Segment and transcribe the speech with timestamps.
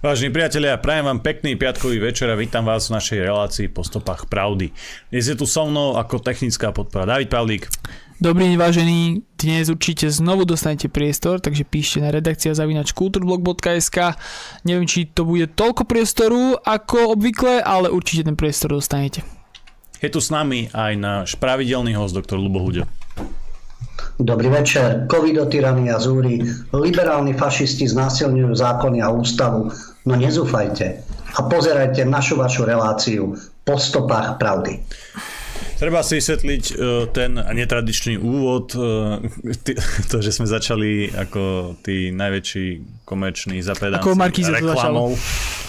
[0.00, 4.32] Vážení priatelia, prajem vám pekný piatkový večer a vítam vás v našej relácii po stopách
[4.32, 4.72] pravdy.
[5.12, 7.68] Dnes je tu so mnou ako technická podpora David Pavlík.
[8.16, 9.20] Dobrý deň, vážení.
[9.36, 14.16] Dnes určite znovu dostanete priestor, takže píšte na redakcia zavinač kulturblog.sk.
[14.64, 19.20] Neviem, či to bude toľko priestoru ako obvykle, ale určite ten priestor dostanete.
[20.00, 22.88] Je tu s nami aj náš pravidelný host, doktor Lubo Hudio.
[24.20, 25.08] Dobrý večer.
[25.08, 26.44] Covido, tyrania, zúri,
[26.76, 29.72] liberálni fašisti znásilňujú zákony a ústavu.
[30.04, 31.00] No nezúfajte
[31.36, 33.32] a pozerajte našu vašu reláciu
[33.64, 34.82] po stopách pravdy.
[35.80, 36.76] Treba si vysvetliť uh,
[37.08, 39.16] ten netradičný úvod, uh,
[40.12, 42.66] to, že sme začali ako tí najväčší
[43.10, 45.18] komerční zapedanci reklamou.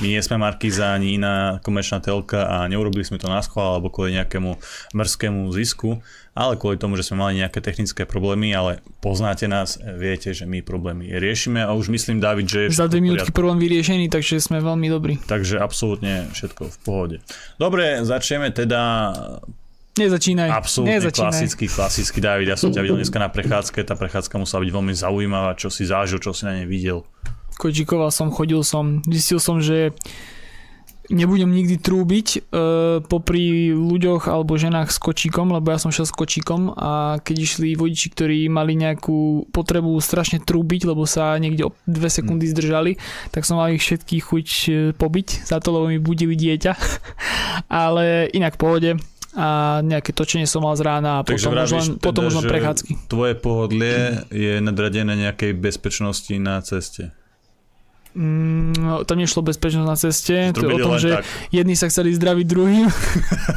[0.02, 3.90] My nie sme Markíza ani iná komerčná telka a neurobili sme to na schvál alebo
[3.90, 4.58] kvôli nejakému
[4.94, 6.02] mrskému zisku,
[6.38, 10.62] ale kvôli tomu, že sme mali nejaké technické problémy, ale poznáte nás, viete, že my
[10.62, 12.62] problémy riešime a už myslím, David, že...
[12.74, 15.18] Za dve minútky problém vyriešený, takže sme veľmi dobrí.
[15.26, 17.18] Takže absolútne všetko v pohode.
[17.58, 19.14] Dobre, začneme teda
[20.00, 20.48] Nezačínaj.
[20.48, 21.32] Absolútne Nezačínaj.
[21.36, 22.48] klasický, klasický David.
[22.48, 25.84] Ja som ťa videl dneska na prechádzke, tá prechádzka musela byť veľmi zaujímavá, čo si
[25.84, 27.04] zážil, čo si na nej videl.
[27.60, 29.92] Kočikoval som, chodil som, zistil som, že
[31.12, 32.40] nebudem nikdy trúbiť e,
[33.04, 37.76] popri ľuďoch alebo ženách s kočíkom, lebo ja som šiel s kočíkom a keď išli
[37.76, 42.52] vodiči, ktorí mali nejakú potrebu strašne trúbiť, lebo sa niekde o dve sekundy hm.
[42.56, 42.92] zdržali,
[43.36, 46.74] tak som mal ich všetkých chuť e, pobiť za to, lebo mi budili dieťa.
[47.68, 48.96] Ale inak pohode
[49.32, 52.36] a nejaké točenie som mal z rána a Takže potom, už len, teda, potom už
[52.44, 52.92] len prechádzky.
[53.08, 57.16] Tvoje pohodlie je nadradené nejakej bezpečnosti na ceste.
[58.12, 61.24] Mm, tam nešlo bezpečnosť na ceste, to, je o tom, že tak.
[61.48, 62.92] jedni sa chceli zdraviť druhým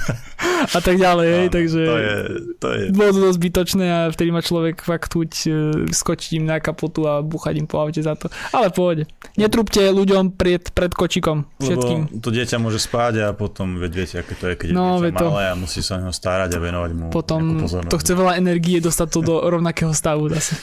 [0.77, 2.14] a tak ďalej, hej, takže to je,
[2.62, 2.82] to je...
[2.94, 5.55] bolo to dosť zbytočné a vtedy ma človek fakt chuť uh,
[5.91, 9.10] skočiť im na kapotu a buchať im po aute za to, ale pohode.
[9.34, 12.14] Netrúbte ľuďom pred, pred kočikom všetkým.
[12.14, 15.02] Lebo to dieťa môže spáť a potom veď viete, aké to je, keď je no,
[15.02, 15.27] dieťa to...
[15.34, 17.59] malé a musí sa o neho starať a venovať mu Potom
[17.91, 20.54] to chce veľa energie dostať to do rovnakého stavu zase.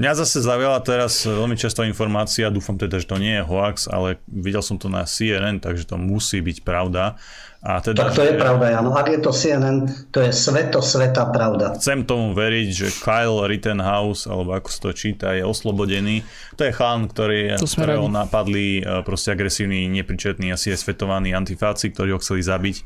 [0.00, 4.16] Mňa zase zaujala teraz veľmi často informácia, dúfam teda, že to nie je hoax, ale
[4.24, 7.20] videl som to na CNN, takže to musí byť pravda.
[7.60, 8.96] A teda, tak to že, je pravda, Jano.
[8.96, 11.76] Ak je to CNN, to je sveto, sveta pravda.
[11.76, 16.24] Chcem tomu veriť, že Kyle Rittenhouse, alebo ako sa to číta, je oslobodený.
[16.56, 22.16] To je chan, ktorý, ktorého napadli e, proste agresívni, nepričetní, asi je svetovaní antifáci, ktorí
[22.16, 22.76] ho chceli zabiť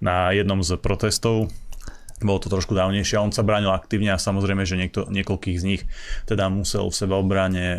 [0.00, 1.52] na jednom z protestov
[2.26, 5.82] bolo to trošku dávnejšie on sa bránil aktívne a samozrejme, že niekto, niekoľkých z nich
[6.26, 7.78] teda musel v sebaobrane e,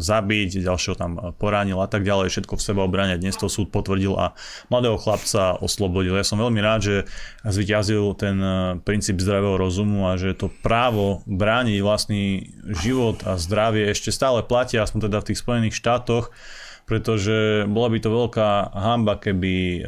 [0.00, 3.14] zabiť, ďalšieho tam poránil a tak ďalej, všetko v sebaobrane.
[3.20, 4.32] Dnes to súd potvrdil a
[4.72, 6.16] mladého chlapca oslobodil.
[6.16, 6.96] Ja som veľmi rád, že
[7.44, 8.50] zvyťazil ten e,
[8.80, 14.82] princíp zdravého rozumu a že to právo brániť vlastný život a zdravie ešte stále platia,
[14.82, 16.32] aspoň teda v tých Spojených štátoch
[16.88, 19.86] pretože bola by to veľká hamba, keby eh,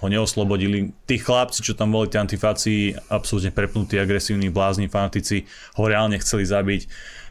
[0.00, 0.96] ho neoslobodili.
[1.04, 5.44] Tí chlapci, čo tam boli, tí antifáci, absolútne prepnutí, agresívni, blázni, fanatici,
[5.76, 6.82] ho reálne chceli zabiť.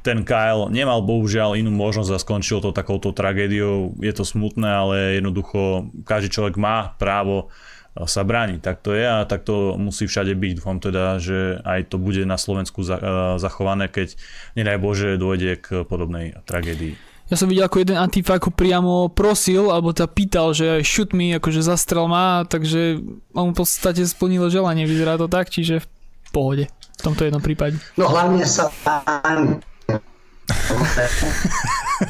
[0.06, 3.98] Ten Kyle nemal bohužiaľ inú možnosť a skončil to takouto tragédiou.
[4.00, 7.50] Je to smutné, ale jednoducho každý človek má právo
[7.98, 8.62] eh, sa brániť.
[8.62, 10.52] Tak to je a tak to musí všade byť.
[10.62, 12.94] Dúfam teda, že aj to bude na Slovensku eh,
[13.42, 14.14] zachované, keď
[14.54, 17.09] nedaj Bože dôjde k podobnej tragédii.
[17.30, 21.30] Ja som videl, ako jeden antifa ako priamo prosil, alebo ta pýtal, že shoot mi,
[21.38, 22.98] akože zastrel ma, takže
[23.38, 25.88] on v podstate splnilo želanie, vyzerá to tak, čiže v
[26.34, 26.66] pohode
[27.00, 27.78] v tomto jednom prípade.
[27.96, 28.68] No hlavne sa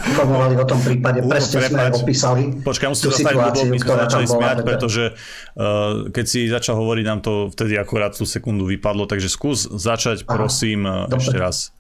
[0.08, 4.58] informovali o tom prípade, presne sme opísali Počkaj, musím tú situáciu, my sme začali smiať,
[4.64, 4.68] teda.
[4.68, 9.68] pretože uh, keď si začal hovoriť, nám to vtedy akurát tú sekundu vypadlo, takže skús
[9.68, 11.76] začať, prosím, Aha, ešte raz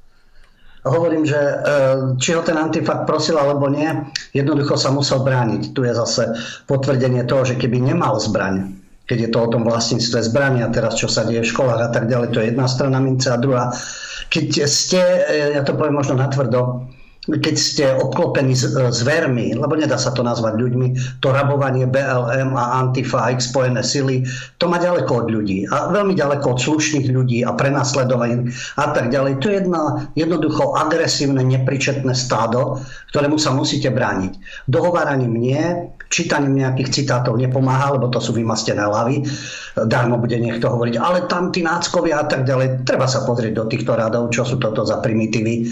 [0.85, 1.55] hovorím, že e,
[2.19, 3.89] či ho ten antifakt prosil alebo nie,
[4.31, 5.75] jednoducho sa musel brániť.
[5.75, 6.23] Tu je zase
[6.69, 8.71] potvrdenie toho, že keby nemal zbraň,
[9.03, 12.07] keď je to o tom vlastníctve zbrania, teraz čo sa deje v školách a tak
[12.07, 13.75] ďalej, to je jedna strana mince a druhá.
[14.31, 16.87] Keď ste, e, ja to poviem možno natvrdo,
[17.37, 18.57] keď ste obklopení
[18.89, 23.85] zvermi, lebo nedá sa to nazvať ľuďmi, to rabovanie BLM a Antifa a ich spojené
[23.85, 24.25] sily,
[24.57, 28.49] to má ďaleko od ľudí a veľmi ďaleko od slušných ľudí a prenasledovaní
[28.81, 29.37] a tak ďalej.
[29.41, 29.83] To je jedna,
[30.17, 32.81] jednoducho agresívne, nepričetné stádo,
[33.13, 34.65] ktorému sa musíte brániť.
[34.65, 35.61] Dohováraním nie,
[36.09, 39.21] čítaním nejakých citátov nepomáha, lebo to sú vymastené hlavy.
[39.85, 42.83] Darmo bude niekto hovoriť, ale tam tí náckovia a tak ďalej.
[42.83, 45.69] Treba sa pozrieť do týchto radov, čo sú toto za primitívy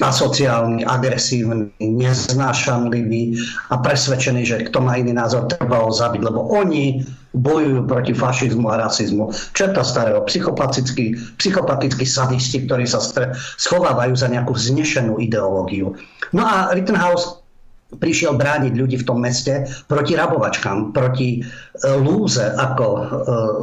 [0.00, 3.36] asociálny, agresívny, neznášanlivý
[3.68, 7.04] a presvedčený, že kto má iný názor, treba ho zabiť, lebo oni
[7.36, 9.32] bojujú proti fašizmu a rasizmu.
[9.52, 13.00] Čerta starého, psychopatickí, psychopatickí sadisti, ktorí sa
[13.60, 15.96] schovávajú za nejakú znešenú ideológiu.
[16.32, 17.41] No a Rittenhouse
[17.98, 21.40] prišiel brániť ľudí v tom meste proti rabovačkám, proti e,
[22.00, 23.00] lúze, ako e,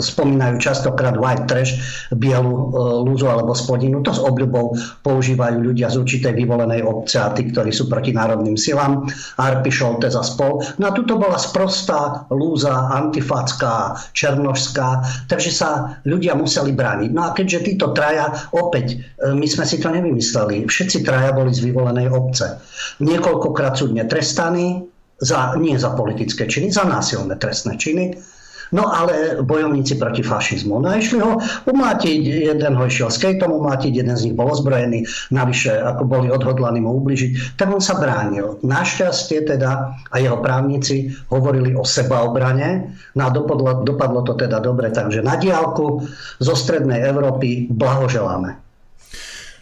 [0.03, 1.75] spomínajú častokrát white trash,
[2.13, 2.63] bielu e,
[3.05, 4.05] lúzu alebo spodinu.
[4.05, 8.59] To s obľubou používajú ľudia z určitej vyvolenej obce a tí, ktorí sú proti národným
[8.59, 9.09] silám,
[9.41, 10.61] Arpi Šoltes a spol.
[10.77, 17.09] No a tuto bola sprostá lúza, antifacká, černožská, takže sa ľudia museli brániť.
[17.13, 21.65] No a keďže títo traja, opäť, my sme si to nevymysleli, všetci traja boli z
[21.69, 22.59] vyvolenej obce.
[22.99, 24.83] Niekoľkokrát súdne trestaní,
[25.23, 28.19] za, nie za politické činy, za násilné trestné činy.
[28.69, 30.77] No ale bojovníci proti fašizmu.
[30.77, 32.21] No a išli ho umlátiť,
[32.53, 37.01] jeden ho išiel skateom umlátiť, jeden z nich bol ozbrojený, navyše ako boli odhodlaní mu
[37.01, 38.61] ubližiť, tak on sa bránil.
[38.61, 44.93] Našťastie teda a jeho právnici hovorili o sebaobrane, no a dopadlo, dopadlo to teda dobre,
[44.93, 46.05] takže na diálku
[46.37, 48.68] zo strednej Európy blahoželáme.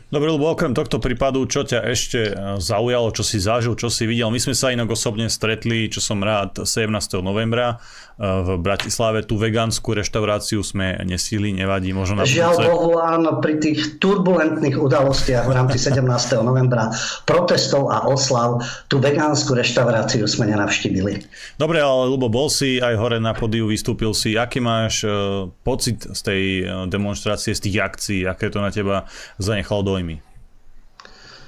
[0.08, 2.34] Dobre, lebo okrem tohto prípadu, čo ťa ešte e,
[2.64, 4.32] zaujalo, čo si zažil, čo si videl?
[4.32, 7.20] My sme sa inak osobne stretli, čo som rád, 17.
[7.20, 7.84] novembra
[8.18, 12.66] v Bratislave tú vegánsku reštauráciu sme nesili, nevadí, možno na Žiaľ budúce.
[12.66, 16.02] Bohu, áno, pri tých turbulentných udalostiach v rámci 17.
[16.42, 16.90] novembra
[17.30, 21.30] protestov a oslav tú vegánsku reštauráciu sme nenavštívili.
[21.62, 24.34] Dobre, ale Lubo, bol si aj hore na podiu, vystúpil si.
[24.34, 26.42] Aký máš uh, pocit z tej
[26.90, 28.20] demonstrácie, z tých akcií?
[28.26, 29.06] Aké to na teba
[29.38, 30.22] zanechalo dojmy?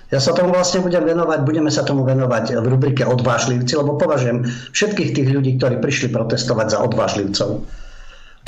[0.10, 4.42] Ja sa tomu vlastne budem venovať, budeme sa tomu venovať v rubrike odvážlivci, lebo považujem
[4.74, 7.62] všetkých tých ľudí, ktorí prišli protestovať za odvážlivcov,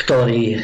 [0.01, 0.57] ktorí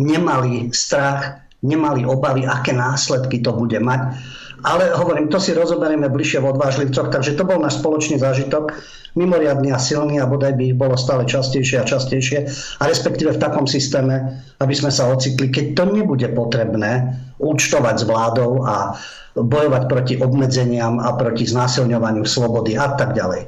[0.00, 4.16] nemali strach, nemali obavy, aké následky to bude mať.
[4.66, 8.74] Ale hovorím, to si rozoberieme bližšie v odvážlivcoch, takže to bol náš spoločný zážitok,
[9.14, 12.38] mimoriadný a silný a bodaj by ich bolo stále častejšie a častejšie
[12.78, 18.04] a respektíve v takom systéme, aby sme sa ocitli, keď to nebude potrebné účtovať s
[18.10, 18.98] vládou a
[19.38, 23.46] bojovať proti obmedzeniam a proti znásilňovaniu slobody a tak ďalej.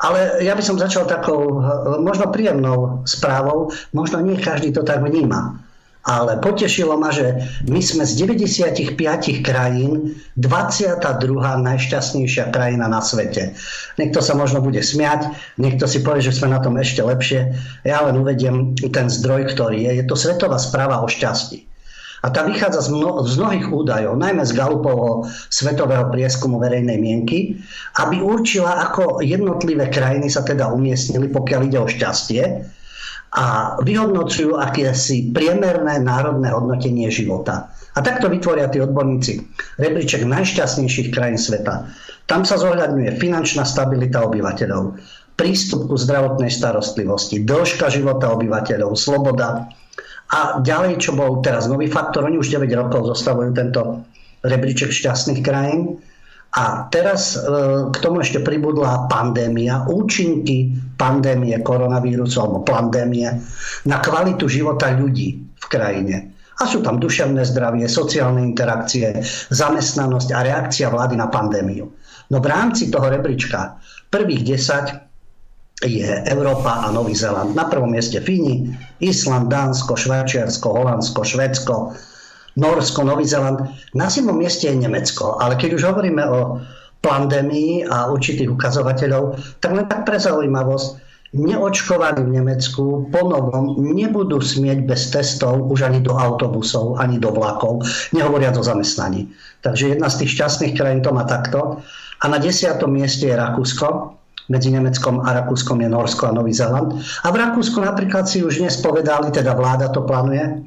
[0.00, 1.60] Ale ja by som začal takou
[2.00, 5.60] možno príjemnou správou, možno nie každý to tak vníma.
[6.10, 7.38] Ale potešilo ma, že
[7.70, 11.06] my sme z 95 krajín 22.
[11.38, 13.54] najšťastnejšia krajina na svete.
[13.94, 17.54] Niekto sa možno bude smiať, niekto si povie, že sme na tom ešte lepšie.
[17.86, 20.02] Ja len uvediem ten zdroj, ktorý je.
[20.02, 21.70] Je to svetová správa o šťastí.
[22.20, 27.56] A tá vychádza z, mno, z mnohých údajov, najmä z Galupovho svetového prieskumu verejnej mienky,
[27.96, 32.66] aby určila, ako jednotlivé krajiny sa teda umiestnili, pokiaľ ide o šťastie
[33.30, 37.70] a vyhodnocujú akési priemerné národné hodnotenie života.
[37.94, 39.46] A takto vytvoria tí odborníci
[39.78, 41.86] rebríček najšťastnejších krajín sveta.
[42.26, 44.98] Tam sa zohľadňuje finančná stabilita obyvateľov,
[45.38, 49.70] prístup ku zdravotnej starostlivosti, dĺžka života obyvateľov, sloboda,
[50.30, 54.06] a ďalej, čo bol teraz nový faktor, oni už 9 rokov zostavujú tento
[54.46, 55.98] rebríček šťastných krajín.
[56.50, 57.46] A teraz e,
[57.94, 63.30] k tomu ešte pribudla pandémia, účinky pandémie koronavírusu alebo pandémie
[63.86, 66.16] na kvalitu života ľudí v krajine.
[66.60, 71.88] A sú tam duševné zdravie, sociálne interakcie, zamestnanosť a reakcia vlády na pandémiu.
[72.30, 73.80] No v rámci toho rebríčka
[74.10, 77.56] prvých 10 je Európa a Nový Zeland.
[77.56, 78.68] Na prvom mieste Fíni,
[79.00, 81.96] Island, Dánsko, Švajčiarsko, Holandsko, Švedsko,
[82.56, 83.62] Norsko, Nový Zeland.
[83.94, 84.26] Na 7.
[84.34, 85.38] mieste je Nemecko.
[85.38, 86.58] Ale keď už hovoríme o
[87.00, 93.22] pandémii a určitých ukazovateľov, tak len tak pre zaujímavosť, neočkovaní v Nemecku po
[93.78, 99.30] nebudú smieť bez testov už ani do autobusov, ani do vlakov, nehovoriac o zamestnaní.
[99.62, 101.78] Takže jedna z tých šťastných krajín to má takto.
[102.20, 104.18] A na desiatom mieste je Rakúsko,
[104.50, 106.98] medzi Nemeckom a Rakúskom je Norsko a Nový Zeland.
[107.22, 110.66] A v Rakúsku napríklad si už dnes povedali, teda vláda to plánuje,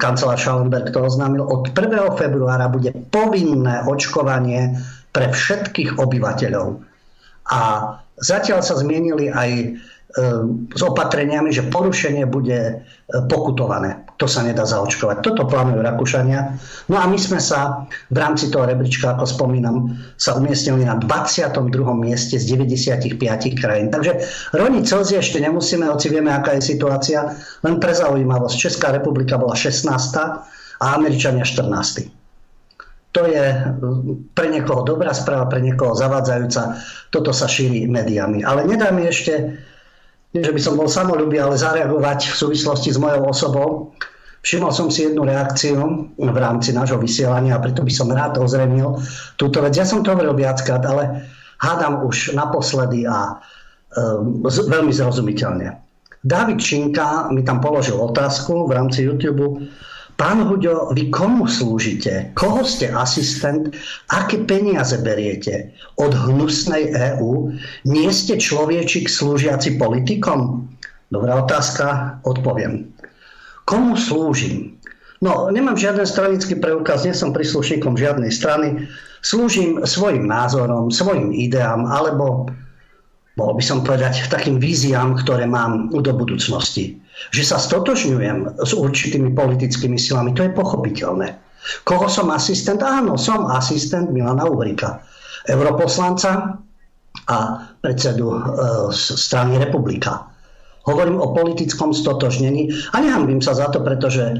[0.00, 2.16] kancelár Schallenberg to oznámil, od 1.
[2.16, 4.80] februára bude povinné očkovanie
[5.12, 6.80] pre všetkých obyvateľov.
[7.50, 7.60] A
[8.22, 9.76] zatiaľ sa zmienili aj
[10.74, 12.74] s opatreniami, že porušenie bude e,
[13.30, 14.10] pokutované.
[14.18, 15.22] To sa nedá zaočkovať.
[15.22, 16.58] Toto plánujú Rakúšania.
[16.90, 21.54] No a my sme sa v rámci toho rebríčka, ako spomínam, sa umiestnili na 22.
[21.94, 23.16] mieste z 95
[23.54, 23.88] krajín.
[23.94, 24.18] Takže
[24.50, 27.30] roniť Celzia ešte nemusíme, hoci vieme, aká je situácia.
[27.62, 28.54] Len pre zaujímavosť.
[28.58, 29.86] Česká republika bola 16.
[30.80, 32.10] a Američania 14.
[33.10, 33.62] To je e,
[34.34, 36.82] pre niekoho dobrá správa, pre niekoho zavádzajúca.
[37.14, 38.42] Toto sa šíri médiami.
[38.42, 39.69] Ale nedá mi ešte
[40.30, 43.68] nie že by som bol samolubý, ale zareagovať v súvislosti s mojou osobou.
[44.40, 45.76] Všimol som si jednu reakciu
[46.16, 48.96] v rámci nášho vysielania a preto by som rád ozremil
[49.36, 49.76] túto vec.
[49.76, 51.28] Ja som to hovoril viackrát, ale
[51.60, 55.76] hádam už naposledy a um, z, veľmi zrozumiteľne.
[56.24, 59.60] David Činka mi tam položil otázku v rámci YouTube.
[60.20, 62.36] Pán Huďo, vy komu slúžite?
[62.36, 63.72] Koho ste asistent?
[64.12, 65.72] Aké peniaze beriete?
[65.96, 67.48] Od hnusnej EÚ?
[67.88, 70.68] Nie ste človečik slúžiaci politikom?
[71.08, 72.92] Dobrá otázka, odpoviem.
[73.64, 74.76] Komu slúžim?
[75.24, 78.92] No, nemám žiaden stranický preukaz, nie som príslušníkom žiadnej strany.
[79.24, 82.44] Slúžim svojim názorom, svojim ideám, alebo
[83.40, 87.00] mohol by som povedať takým víziám, ktoré mám do budúcnosti.
[87.28, 91.36] Že sa stotožňujem s určitými politickými silami, to je pochopiteľné.
[91.84, 92.80] Koho som asistent?
[92.80, 95.04] Áno, som asistent Milana Uhrika,
[95.44, 96.56] europoslanca
[97.28, 97.38] a
[97.84, 98.38] predsedu e,
[98.96, 100.32] strany Republika.
[100.88, 104.32] Hovorím o politickom stotožnení a nehambím sa za to, pretože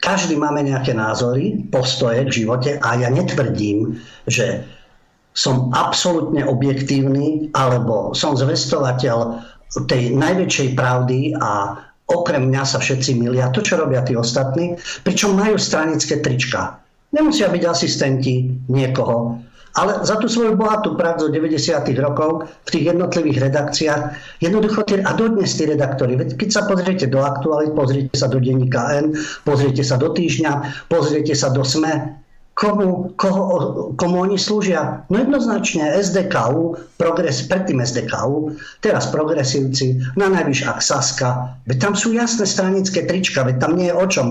[0.00, 4.64] každý máme nejaké názory, postoje k živote a ja netvrdím, že
[5.36, 9.44] som absolútne objektívny alebo som zvestovateľ
[9.84, 13.50] tej najväčšej pravdy a okrem mňa sa všetci milia.
[13.50, 16.78] To, čo robia tí ostatní, pričom majú stranické trička.
[17.14, 19.38] Nemusia byť asistenti niekoho,
[19.76, 21.92] ale za tú svoju bohatú prax zo 90.
[22.00, 24.02] rokov v tých jednotlivých redakciách,
[24.40, 28.88] jednoducho tie, a dodnes tí redaktori, keď sa pozriete do aktuálit, pozriete sa do denníka
[28.96, 29.12] N,
[29.44, 30.52] pozriete sa do týždňa,
[30.88, 31.92] pozriete sa do SME,
[32.56, 33.44] komu, koho,
[34.00, 35.04] komu oni slúžia?
[35.12, 41.60] No jednoznačne SDKU, progres, predtým SDKU, teraz progresívci, na najvyš ak Saska.
[41.68, 44.28] Veď tam sú jasné stranické trička, veď tam nie je o čom.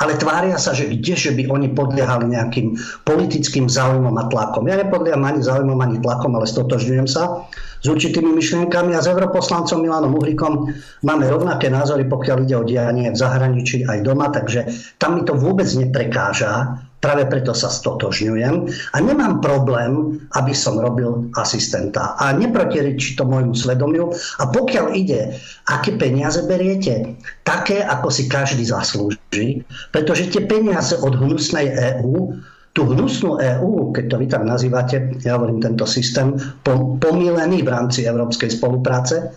[0.00, 4.64] Ale tvária sa, že kde, že by oni podliehali nejakým politickým záujmom a tlakom.
[4.68, 7.44] Ja nepodlieham ani záujmom, ani tlakom, ale stotožňujem sa
[7.80, 10.72] s určitými myšlienkami a s europoslancom Milanom Uhrikom
[11.04, 14.64] máme rovnaké názory, pokiaľ ide o dianie v zahraničí aj doma, takže
[14.96, 18.54] tam mi to vôbec neprekáža Práve preto sa stotožňujem
[18.94, 22.14] a nemám problém, aby som robil asistenta.
[22.14, 24.14] A neprotirečí to môjmu svedomiu.
[24.38, 25.34] A pokiaľ ide,
[25.66, 32.38] aké peniaze beriete, také, ako si každý zaslúži, pretože tie peniaze od hnusnej EÚ
[32.72, 36.32] tú hnusnú EÚ, keď to vy tak nazývate, ja hovorím tento systém,
[37.02, 39.28] pomílený v rámci európskej spolupráce,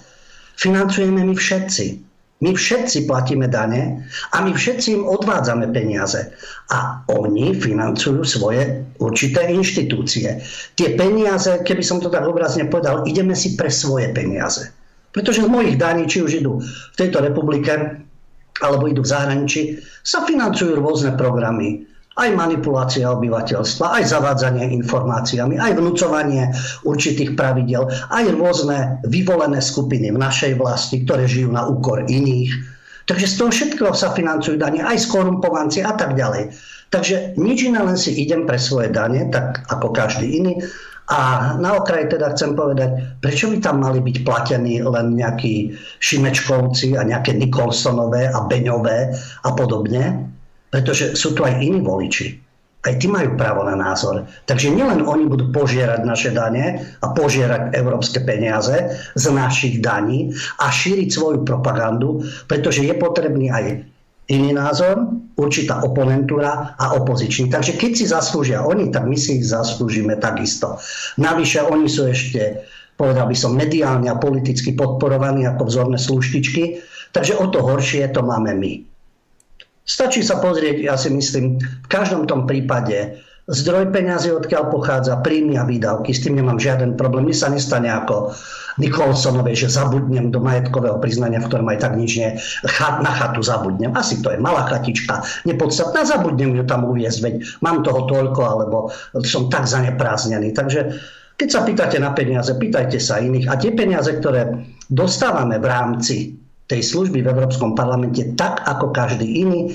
[0.55, 2.04] financujeme my všetci.
[2.43, 6.35] My všetci platíme dane a my všetci im odvádzame peniaze.
[6.67, 10.43] A oni financujú svoje určité inštitúcie.
[10.75, 14.67] Tie peniaze, keby som to tak obrazne povedal, ideme si pre svoje peniaze.
[15.15, 18.03] Pretože z mojich daní, či už idú v tejto republike,
[18.59, 19.61] alebo idú v zahraničí,
[20.03, 26.47] sa financujú rôzne programy aj manipulácia obyvateľstva, aj zavádzanie informáciami, aj vnúcovanie
[26.87, 32.51] určitých pravidel, aj rôzne vyvolené skupiny v našej vlasti, ktoré žijú na úkor iných.
[33.05, 36.55] Takže z toho všetkého sa financujú dane, aj skorumpovanci a tak ďalej.
[36.89, 40.63] Takže nič iné, len si idem pre svoje dane, tak ako každý iný.
[41.05, 46.97] A na okraj teda chcem povedať, prečo by tam mali byť platení len nejakí Šimečkovci
[46.97, 49.13] a nejaké Nikolsonové a Beňové
[49.45, 50.33] a podobne,
[50.75, 52.35] pretože sú tu aj iní voliči.
[52.83, 54.27] Aj tí majú právo na názor.
[54.43, 58.75] Takže nielen oni budú požierať naše dane a požierať európske peniaze
[59.15, 63.87] z našich daní a šíriť svoju propagandu, pretože je potrebný aj
[64.27, 67.47] iný názor, určitá oponentúra a opozičný.
[67.47, 70.75] Takže keď si zaslúžia oni, tak my si ich zaslúžime takisto.
[71.15, 72.67] Navyše oni sú ešte,
[72.99, 76.83] povedal by som, mediálne a politicky podporovaní ako vzorné sluštičky,
[77.15, 78.94] takže o to horšie to máme my.
[79.85, 85.61] Stačí sa pozrieť, ja si myslím, v každom tom prípade zdroj peňazí, odkiaľ pochádza, príjmy
[85.61, 86.09] a výdavky.
[86.09, 87.29] S tým nemám žiaden problém.
[87.29, 88.33] Mne sa nestane ako
[88.81, 92.33] Nikolsonovej, že zabudnem do majetkového priznania, v ktorom aj tak nič nie.
[92.81, 93.93] Na chatu zabudnem.
[93.93, 96.01] Asi to je malá chatička, nepodstatná.
[96.01, 98.89] Zabudnem ju tam uviezť, veď mám toho toľko, alebo
[99.21, 100.49] som tak zanepráznený.
[100.49, 100.97] Takže
[101.37, 103.45] keď sa pýtate na peniaze, pýtajte sa iných.
[103.53, 106.15] A tie peniaze, ktoré dostávame v rámci
[106.65, 109.73] tej služby v Európskom parlamente tak ako každý iný,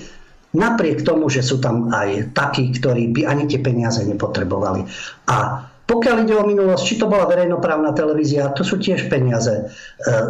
[0.50, 4.82] napriek tomu, že sú tam aj takí, ktorí by ani tie peniaze nepotrebovali.
[5.30, 9.62] A pokiaľ ide o minulosť, či to bola verejnoprávna televízia, to sú tiež peniaze e,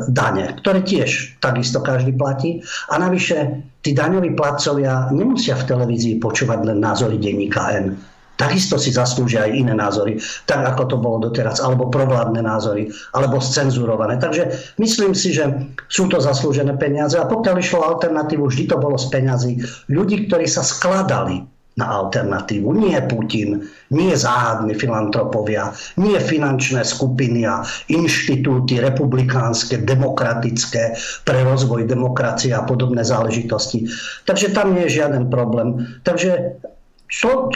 [0.08, 2.64] dane, ktoré tiež takisto každý platí.
[2.88, 7.92] A navyše, tí daňoví platcovia nemusia v televízii počúvať len názory denníka N
[8.40, 10.16] takisto si zaslúžia aj iné názory,
[10.48, 14.16] tak ako to bolo doteraz, alebo provládne názory, alebo scenzurované.
[14.16, 15.44] Takže myslím si, že
[15.92, 19.52] sú to zaslúžené peniaze a pokiaľ išlo alternatívu, vždy to bolo z peňazí
[19.92, 21.44] ľudí, ktorí sa skladali
[21.78, 22.76] na alternatívu.
[22.76, 23.62] Nie Putin,
[23.94, 33.06] nie záhadní filantropovia, nie finančné skupiny a inštitúty republikánske, demokratické pre rozvoj demokracie a podobné
[33.06, 33.86] záležitosti.
[34.26, 35.86] Takže tam nie je žiaden problém.
[36.02, 36.60] Takže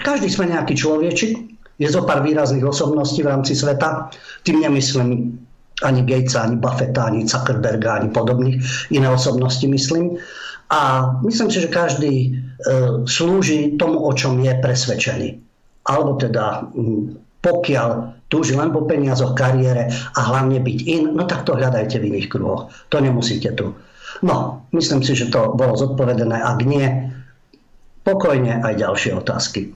[0.03, 4.11] každý sme nejaký človečik, je zo pár výrazných osobností v rámci sveta,
[4.47, 5.39] tým nemyslím
[5.83, 8.63] ani Gatesa, ani Buffetta, ani Zuckerberga, ani podobných
[8.95, 10.15] iné osobnosti myslím.
[10.71, 12.29] A myslím si, že každý e,
[13.11, 15.29] slúži tomu, o čom je presvedčený.
[15.91, 16.71] Alebo teda
[17.45, 17.89] pokiaľ
[18.33, 22.31] túži len po peniazoch, kariére a hlavne byť in, no tak to hľadajte v iných
[22.33, 22.73] kruhoch.
[22.89, 23.77] To nemusíte tu.
[24.25, 26.41] No, myslím si, že to bolo zodpovedené.
[26.41, 27.13] Ak nie,
[28.05, 29.73] pokojne aj ďalšie otázky.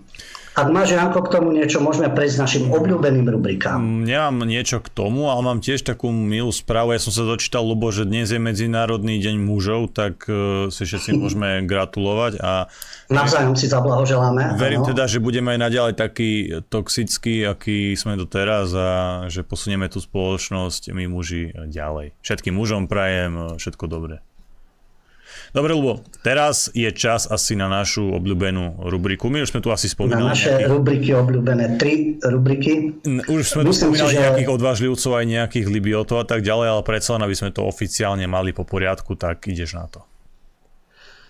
[0.59, 3.79] Ak máš, Janko, k tomu niečo, môžeme prejsť našim obľúbeným rubrikám.
[3.79, 6.91] Mm, nemám niečo k tomu, ale mám tiež takú milú správu.
[6.91, 11.15] Ja som sa dočítal, Lubo, že dnes je Medzinárodný deň mužov, tak uh, si všetci
[11.23, 12.43] môžeme gratulovať.
[12.43, 12.67] A
[13.07, 14.59] Navzájom si zablahoželáme.
[14.59, 14.91] Verím ano.
[14.91, 16.31] teda, že budeme aj naďalej taký
[16.67, 18.91] toxický, aký sme doteraz a
[19.31, 22.19] že posunieme tú spoločnosť my muži ďalej.
[22.27, 24.27] Všetkým mužom prajem všetko dobré.
[25.49, 29.33] Dobre, Lubo, teraz je čas asi na našu obľúbenú rubriku.
[29.33, 30.29] My už sme tu asi spomínali.
[30.29, 30.69] Na naše nejakých...
[30.69, 33.01] rubriky obľúbené, tri rubriky.
[33.33, 34.25] Už sme tu spomínali si, že...
[34.29, 38.29] nejakých odvážlivcov, aj nejakých libiotov a tak ďalej, ale predsa len, aby sme to oficiálne
[38.29, 40.05] mali po poriadku, tak ideš na to.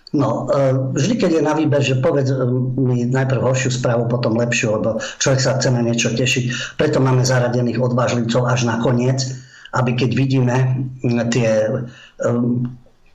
[0.09, 2.41] No, e, vždy, keď je na výber, že povedz e,
[2.81, 6.75] mi najprv horšiu správu, potom lepšiu, lebo človek sa chce na niečo tešiť.
[6.81, 9.21] Preto máme zaradených odvážlivcov až na koniec,
[9.69, 10.55] aby keď vidíme
[11.29, 11.69] tie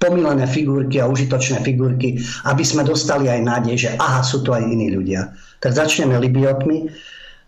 [0.05, 4.61] pomilené figurky a užitočné figurky, aby sme dostali aj nádej, že aha, sú tu aj
[4.61, 5.33] iní ľudia.
[5.65, 6.93] Tak začneme Libiotmi.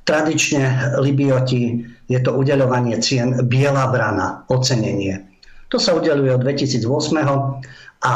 [0.08, 5.20] Tradične Libioti je to udeľovanie cien Biela brana, ocenenie.
[5.68, 6.86] To sa udeluje od 2008
[8.06, 8.14] a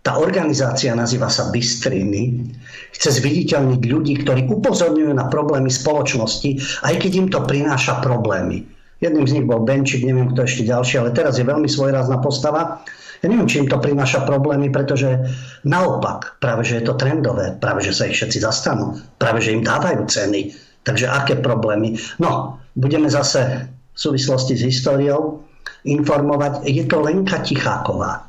[0.00, 2.48] tá organizácia nazýva sa Bystriny.
[2.96, 8.64] Chce zviditeľniť ľudí, ktorí upozorňujú na problémy spoločnosti, aj keď im to prináša problémy.
[9.04, 12.82] Jedným z nich bol Benčík, neviem kto ešte ďalší, ale teraz je veľmi svojrázna postava.
[13.18, 15.18] Ja neviem, či im to prináša problémy, pretože
[15.66, 19.66] naopak, práve že je to trendové, práve že sa ich všetci zastanú, práve že im
[19.66, 20.54] dávajú ceny.
[20.86, 21.98] Takže aké problémy?
[22.22, 25.42] No, budeme zase v súvislosti s históriou
[25.82, 26.64] informovať.
[26.70, 28.22] Je to Lenka Ticháková.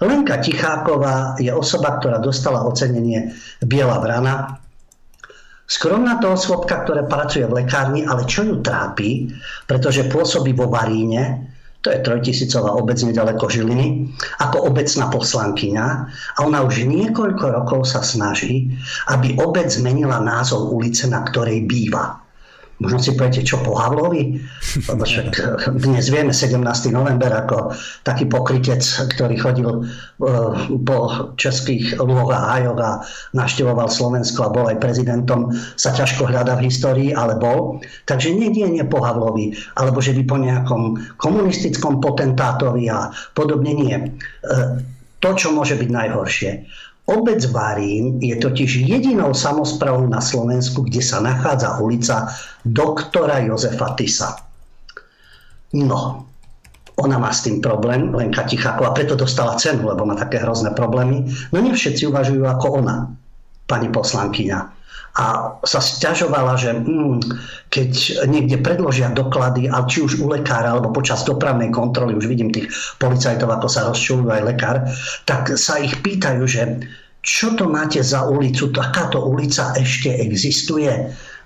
[0.00, 3.30] Lenka Ticháková je osoba, ktorá dostala ocenenie
[3.62, 4.58] Biela vrana.
[5.64, 9.32] Skromná to osobka, ktorá pracuje v lekárni, ale čo ju trápi,
[9.64, 11.53] pretože pôsobí vo Varíne,
[11.84, 14.08] to je trojtisícová obec nedaleko Žiliny,
[14.40, 15.86] ako obecná poslankyňa
[16.32, 18.72] a ona už niekoľko rokov sa snaží,
[19.12, 22.23] aby obec zmenila názov ulice, na ktorej býva.
[22.84, 24.36] Možno si poviete, čo po Havlovi?
[24.92, 25.28] Lebo však
[25.80, 26.60] dnes vieme 17.
[26.92, 27.72] november ako
[28.04, 28.84] taký pokrytec,
[29.16, 29.80] ktorý chodil e,
[30.84, 30.98] po
[31.40, 33.00] českých lúhoch a hájoch a
[33.32, 35.48] naštevoval Slovensko a bol aj prezidentom,
[35.80, 37.80] sa ťažko hľadá v histórii, ale bol.
[38.04, 40.82] Takže nie, nie, nie po Havlovi, alebo že by po nejakom
[41.16, 43.96] komunistickom potentátovi a podobne nie.
[43.96, 44.08] E,
[45.24, 46.50] to, čo môže byť najhoršie.
[47.04, 52.32] Obec Varín je totiž jedinou samozprávou na Slovensku, kde sa nachádza ulica
[52.64, 54.40] doktora Jozefa Tisa.
[55.76, 56.24] No,
[56.96, 61.28] ona má s tým problém, Lenka Ticháková, preto dostala cenu, lebo má také hrozné problémy.
[61.52, 63.12] No nie všetci uvažujú ako ona,
[63.64, 64.58] pani poslankyňa.
[65.14, 65.26] A
[65.62, 67.22] sa stiažovala, že mm,
[67.70, 67.90] keď
[68.26, 72.66] niekde predložia doklady, a či už u lekára alebo počas dopravnej kontroly, už vidím tých
[72.98, 74.76] policajtov, ako sa rozčulujú aj lekár,
[75.22, 76.82] tak sa ich pýtajú, že
[77.22, 80.90] čo to máte za ulicu, takáto ulica ešte existuje.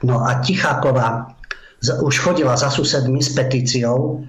[0.01, 1.29] No a Ticháková
[2.03, 4.25] už chodila za susedmi s petíciou,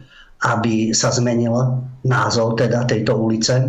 [0.46, 1.56] aby sa zmenil
[2.04, 3.66] názov teda tejto ulice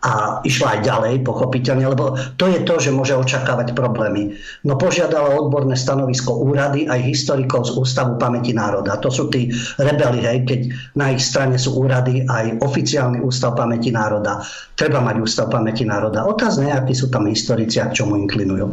[0.00, 4.32] a išla aj ďalej, pochopiteľne, lebo to je to, že môže očakávať problémy.
[4.64, 8.96] No požiadala odborné stanovisko úrady aj historikov z Ústavu pamäti národa.
[9.04, 10.60] To sú tí rebeli, hej, keď
[10.96, 14.40] na ich strane sú úrady aj oficiálny Ústav pamäti národa.
[14.72, 16.24] Treba mať Ústav pamäti národa.
[16.24, 18.72] Otázne, akí sú tam historici a k čomu inklinujú.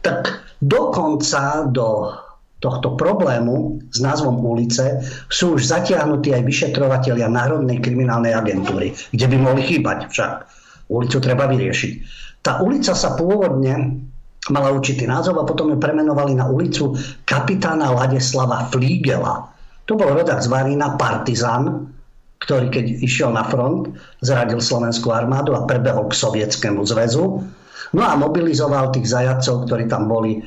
[0.00, 0.32] Tak
[0.64, 2.08] dokonca do
[2.62, 9.36] tohto problému s názvom ulice sú už zatiahnutí aj vyšetrovatelia Národnej kriminálnej agentúry, kde by
[9.42, 10.32] mohli chýbať však.
[10.86, 11.92] Ulicu treba vyriešiť.
[12.46, 14.06] Tá ulica sa pôvodne
[14.50, 16.94] mala určitý názov a potom ju premenovali na ulicu
[17.26, 19.50] kapitána Ladeslava Flígela.
[19.90, 21.90] To bol rodak z Varína, partizán,
[22.42, 27.42] ktorý keď išiel na front, zradil slovenskú armádu a prebehol k sovietskému zväzu.
[27.94, 30.42] No a mobilizoval tých zajacov, ktorí tam boli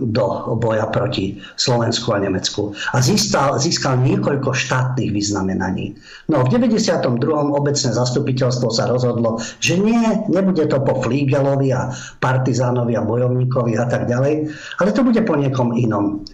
[0.00, 2.72] do boja proti Slovensku a Nemecku.
[2.92, 5.96] A získal, získal niekoľko štátnych vyznamenaní.
[6.32, 7.06] No v 92.
[7.52, 10.00] obecné zastupiteľstvo sa rozhodlo, že nie,
[10.32, 14.48] nebude to po Flígelovi a partizánovi a bojovníkovi a tak ďalej,
[14.80, 16.24] ale to bude po niekom inom.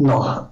[0.00, 0.48] No,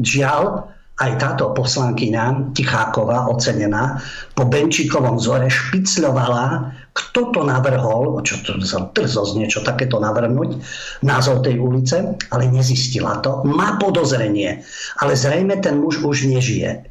[0.00, 3.98] žiaľ, aj táto poslankyňa Ticháková, ocenená,
[4.38, 10.62] po Benčíkovom zore špicľovala, kto to navrhol, čo to za drzosť niečo takéto navrhnúť,
[11.02, 13.42] názov tej ulice, ale nezistila to.
[13.42, 14.62] Má podozrenie,
[15.02, 16.86] ale zrejme ten muž už nežije.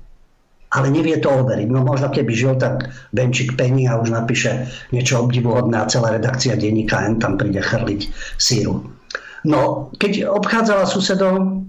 [0.73, 1.69] ale nevie to overiť.
[1.69, 6.57] No možno keby žil, tak Benčík Penny a už napíše niečo obdivuhodné a celá redakcia
[6.57, 8.09] denníka N tam príde chrliť
[8.41, 8.81] síru.
[9.45, 11.61] No, keď obchádzala susedov,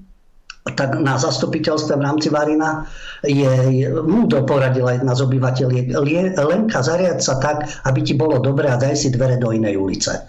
[0.72, 2.88] tak na zastupiteľstve v rámci Varina
[3.20, 5.92] je, múdro poradila jedna z obyvateľiek.
[6.40, 10.24] Lenka, zariad sa tak, aby ti bolo dobre a daj si dvere do inej ulice.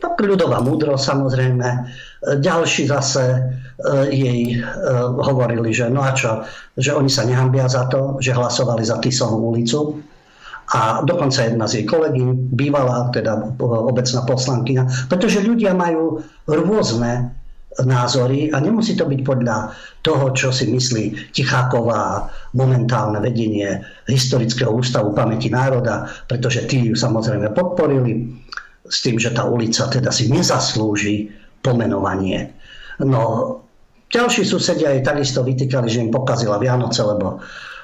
[0.00, 1.68] Tak ľudová múdro samozrejme.
[2.40, 3.38] Ďalší zase e,
[4.08, 4.58] jej e,
[5.20, 9.52] hovorili, že no a čo, že oni sa nehambia za to, že hlasovali za Tisovú
[9.52, 10.00] ulicu.
[10.68, 12.24] A dokonca jedna z jej kolegy,
[12.56, 17.37] bývalá teda obecná poslankyňa, pretože ľudia majú rôzne
[17.86, 19.70] názory a nemusí to byť podľa
[20.02, 22.26] toho, čo si myslí Ticháková
[22.58, 23.78] momentálne vedenie
[24.10, 28.34] Historického ústavu pamäti národa, pretože tí ju samozrejme podporili
[28.88, 31.30] s tým, že tá ulica teda si nezaslúži
[31.62, 32.50] pomenovanie.
[33.04, 33.54] No,
[34.10, 37.38] ďalší susedia jej takisto vytýkali, že im pokazila Vianoce, lebo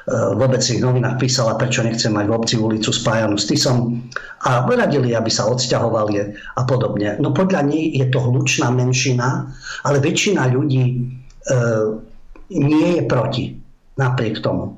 [0.05, 4.05] v obecných novinách písala, prečo nechce mať v obci ulicu spájanú s Tisom
[4.45, 6.15] a radili, aby sa odsťahovali
[6.61, 7.17] a podobne.
[7.25, 9.49] No podľa nej je to hlučná menšina,
[9.89, 10.95] ale väčšina ľudí e,
[12.53, 13.57] nie je proti
[13.97, 14.77] napriek tomu.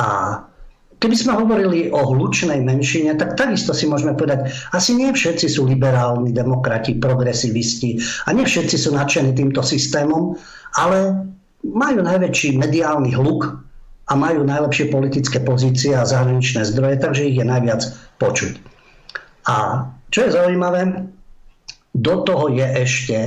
[0.00, 0.40] A
[0.96, 5.68] keby sme hovorili o hlučnej menšine, tak takisto si môžeme povedať, asi nie všetci sú
[5.68, 10.40] liberálni demokrati, progresivisti a nie všetci sú nadšení týmto systémom,
[10.80, 11.28] ale
[11.60, 13.64] majú najväčší mediálny hluk
[14.04, 17.82] a majú najlepšie politické pozície a zahraničné zdroje, takže ich je najviac
[18.20, 18.52] počuť.
[19.48, 21.08] A čo je zaujímavé,
[21.94, 23.18] do toho je ešte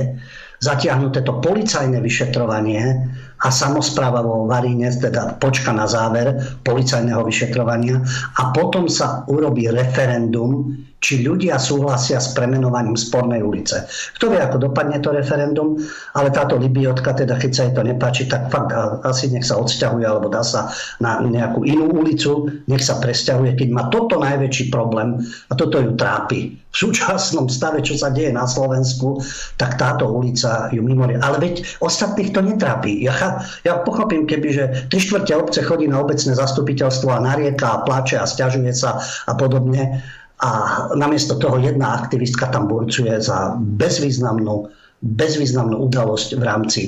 [0.58, 6.34] zatiahnuté to policajné vyšetrovanie a samozpráva vo Varíne teda počka na záver
[6.66, 8.02] policajného vyšetrovania
[8.38, 13.86] a potom sa urobí referendum, či ľudia súhlasia s premenovaním spornej ulice.
[14.18, 15.78] Kto vie, ako dopadne to referendum,
[16.18, 18.74] ale táto Libiotka, teda keď sa jej to nepáči, tak fakt
[19.06, 23.68] asi nech sa odsťahuje alebo dá sa na nejakú inú ulicu, nech sa presťahuje, keď
[23.70, 28.44] má toto najväčší problém a toto ju trápi v súčasnom stave, čo sa deje na
[28.44, 29.24] Slovensku,
[29.56, 31.16] tak táto ulica ju mimorie.
[31.16, 33.00] Ale veď ostatných to netrápi.
[33.00, 33.16] Ja,
[33.64, 38.16] ja pochopím, keby, že tri štvrte obce chodí na obecné zastupiteľstvo a narieka a plače
[38.18, 40.02] a stiažuje sa a podobne.
[40.38, 40.50] A
[40.94, 44.70] namiesto toho jedna aktivistka tam burcuje za bezvýznamnú,
[45.02, 46.82] bezvýznamnú udalosť v rámci,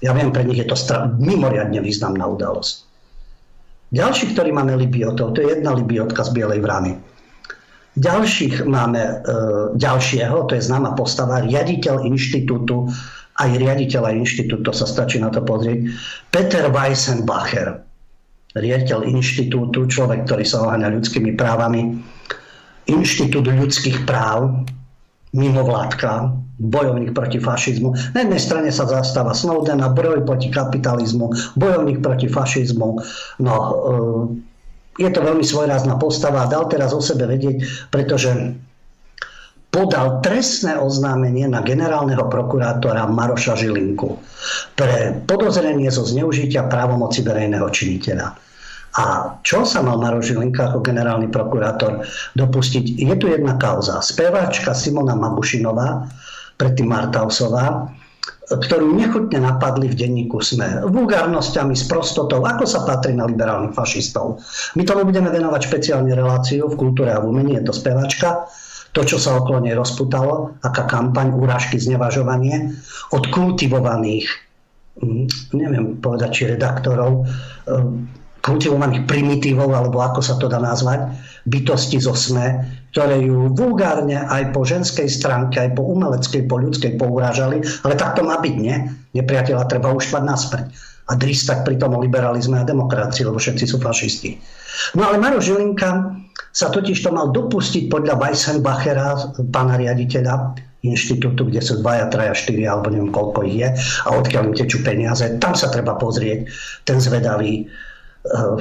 [0.00, 2.88] ja viem, pre nich je to stra- mimoriadne významná udalosť.
[3.92, 6.96] Ďalší, ktorý máme Libiotov, to je jedna Libiotka z Bielej vrany
[7.98, 9.14] Ďalších máme e,
[9.74, 12.86] ďalšieho, to je známa postava, riaditeľ inštitútu,
[13.40, 15.88] aj riaditeľa inštitútu, sa stačí na to pozrieť,
[16.28, 17.80] Peter Weissenbacher,
[18.54, 21.96] riaditeľ inštitútu, človek, ktorý sa oháňa ľudskými právami,
[22.90, 24.66] Inštitút ľudských práv,
[25.30, 27.94] mimovládka, bojovník proti fašizmu.
[28.12, 32.88] Na jednej strane sa zastáva Snowdena, boj proti kapitalizmu, bojovník proti fašizmu.
[33.38, 33.54] No,
[34.98, 38.58] e, je to veľmi svojrázna postava a dal teraz o sebe vedieť, pretože
[39.70, 44.18] podal trestné oznámenie na generálneho prokurátora Maroša Žilinku
[44.74, 48.34] pre podozrenie zo zneužitia právomoci verejného činiteľa.
[48.98, 52.02] A čo sa mal Maroš Žilinka ako generálny prokurátor
[52.34, 52.98] dopustiť?
[52.98, 54.02] Je tu jedna kauza.
[54.02, 56.10] Speváčka Simona Mabušinová,
[56.58, 57.86] predtým Martausová,
[58.50, 60.82] ktorú nechutne napadli v denníku SME.
[60.90, 64.42] Vulgárnosťami, s prostotou, ako sa patrí na liberálnych fašistov.
[64.74, 68.50] My tomu budeme venovať špeciálne reláciu v kultúre a v umení, je to spevačka.
[68.90, 72.74] To, čo sa okolo nej rozputalo, aká kampaň, úražky, znevažovanie
[73.14, 74.26] od kultivovaných,
[74.98, 77.22] hm, neviem povedať, či redaktorov,
[77.70, 81.12] hm, kultivovaných primitívov, alebo ako sa to dá nazvať,
[81.44, 86.96] bytosti zo SME, ktoré ju vulgárne aj po ženskej stránke, aj po umeleckej, po ľudskej
[86.96, 88.76] pourážali, ale tak to má byť, nie?
[89.14, 90.64] Nepriateľa treba uštvať naspäť
[91.10, 94.38] a dristať pri tom o liberalizme a demokracii, lebo všetci sú fašisti.
[94.94, 96.14] No ale Maro Žilinka
[96.54, 102.64] sa totiž to mal dopustiť podľa Weissenbachera, pána riaditeľa inštitútu, kde sú dvaja, traja, štyri,
[102.64, 103.68] alebo neviem koľko ich je
[104.06, 105.26] a odkiaľ im tečú peniaze.
[105.36, 106.48] Tam sa treba pozrieť
[106.88, 108.56] ten zvedavý eh,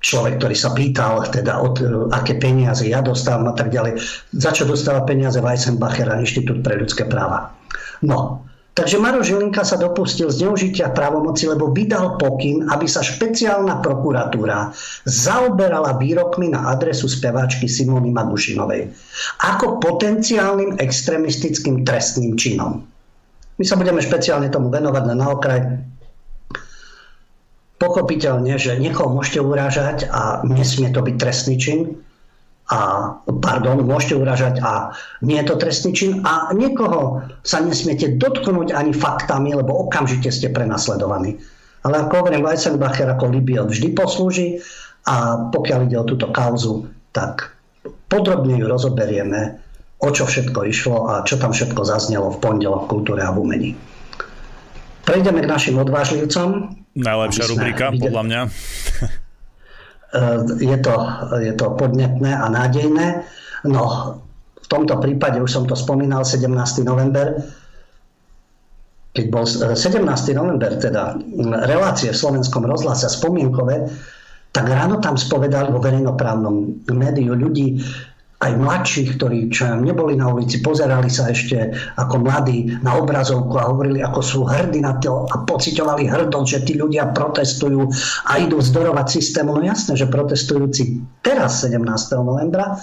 [0.00, 1.82] človek, ktorý sa pýtal, teda od,
[2.14, 4.00] aké peniaze ja dostávam a tak ďalej.
[4.32, 7.52] Za čo dostáva peniaze Weissenbacher a Inštitút pre ľudské práva.
[8.00, 14.72] No, takže Maro Žilinka sa dopustil zneužitia právomoci, lebo vydal pokyn, aby sa špeciálna prokuratúra
[15.06, 18.90] zaoberala výrokmi na adresu speváčky Simony Magušinovej
[19.42, 22.84] ako potenciálnym extremistickým trestným činom.
[23.60, 25.60] My sa budeme špeciálne tomu venovať na okraj
[27.80, 31.96] pochopiteľne, že niekoho môžete urážať a nesmie to byť trestný čin.
[32.70, 32.78] A,
[33.26, 34.94] pardon, môžete urážať a
[35.26, 40.54] nie je to trestný čin a niekoho sa nesmiete dotknúť ani faktami, lebo okamžite ste
[40.54, 41.34] prenasledovaní.
[41.82, 44.62] Ale ako hovorím, Weissenbacher ako Libiot vždy poslúži
[45.10, 47.58] a pokiaľ ide o túto kauzu, tak
[48.06, 49.58] podrobne ju rozoberieme,
[49.98, 53.38] o čo všetko išlo a čo tam všetko zaznelo v pondelok v kultúre a v
[53.42, 53.70] umení.
[55.02, 56.78] Prejdeme k našim odvážlivcom.
[56.94, 58.04] Najlepšia rubrika, videli...
[58.06, 58.40] podľa mňa.
[60.58, 60.94] Je, to,
[61.38, 63.22] je to podnetné a nádejné.
[63.66, 63.82] No,
[64.58, 66.50] v tomto prípade, už som to spomínal, 17.
[66.82, 67.38] november,
[69.10, 70.06] keď bol 17.
[70.38, 71.18] november, teda
[71.66, 73.90] relácie v slovenskom rozhlase spomienkové,
[74.50, 77.82] tak ráno tam spovedali vo verejnoprávnom médiu ľudí,
[78.40, 83.68] aj mladších, ktorí čo neboli na ulici, pozerali sa ešte ako mladí na obrazovku a
[83.68, 87.92] hovorili, ako sú hrdí na to a pocitovali hrdosť, že tí ľudia protestujú
[88.24, 89.60] a idú zdorovať systému.
[89.60, 91.84] No jasné, že protestujúci teraz 17.
[92.24, 92.80] novembra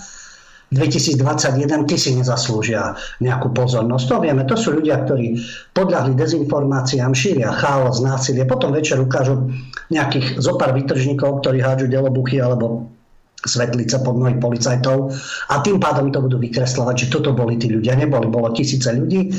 [0.68, 4.06] 2021 ty si nezaslúžia nejakú pozornosť.
[4.12, 5.40] To vieme, to sú ľudia, ktorí
[5.72, 9.48] podľahli dezinformáciám, šíria chaos, násilie, potom večer ukážu
[9.88, 12.92] nejakých zopár vytržníkov, ktorí hádžu delobuchy alebo
[13.38, 15.14] svetlice pod nohy policajtov
[15.54, 17.94] a tým pádom to budú vykreslovať, že toto boli tí ľudia.
[17.94, 19.30] Neboli, bolo tisíce ľudí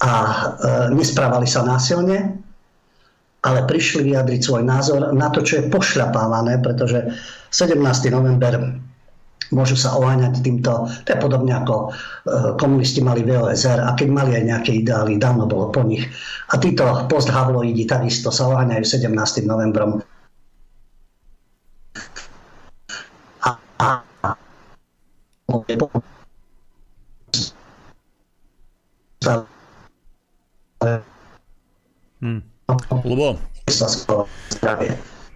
[0.00, 0.34] a e,
[0.96, 2.40] nesprávali sa násilne,
[3.44, 7.04] ale prišli vyjadriť svoj názor na to, čo je pošľapávané, pretože
[7.52, 7.76] 17.
[8.08, 8.80] november
[9.52, 11.88] môžu sa oháňať týmto, to je podobne ako e,
[12.56, 16.08] komunisti mali VOSR a keď mali aj nejaké ideály, dávno bolo po nich.
[16.50, 19.12] A títo posthavloidi takisto sa oháňajú 17.
[19.44, 20.00] novembrom.
[23.44, 23.88] A, a,
[32.20, 32.40] Hmm.
[33.04, 33.36] Lubo.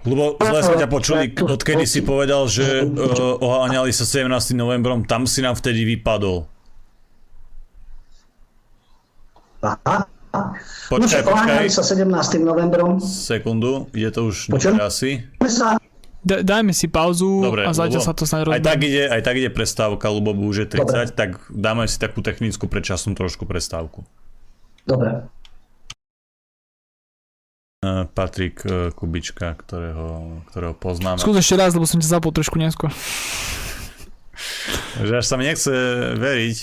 [0.09, 4.57] Lebo zle sme ťa počuli, odkedy si povedal, že uh, oháňali sa 17.
[4.57, 6.49] novembrom, tam si nám vtedy vypadol.
[9.61, 10.07] Aha.
[10.89, 11.67] Počkaj, no, počkaj.
[11.73, 12.09] sa 17.
[12.41, 13.03] novembrom.
[13.03, 14.77] Sekundu, ide to už Počujem?
[14.81, 15.25] asi.
[16.19, 19.39] D- dajme si pauzu Dobre, a zatiaľ sa to snad aj tak, ide, aj tak
[19.39, 21.15] ide prestávka, lebo už je 30, Dobre.
[21.15, 24.03] tak dáme si takú technickú predčasnú trošku prestávku.
[24.83, 25.31] Dobre.
[28.11, 31.23] Patrik e, Kubička, ktorého, ktorého poznáme.
[31.23, 32.91] Skús ešte raz, lebo som ťa zapol trošku neskôr.
[34.99, 35.71] Že až sa mi nechce
[36.19, 36.57] veriť,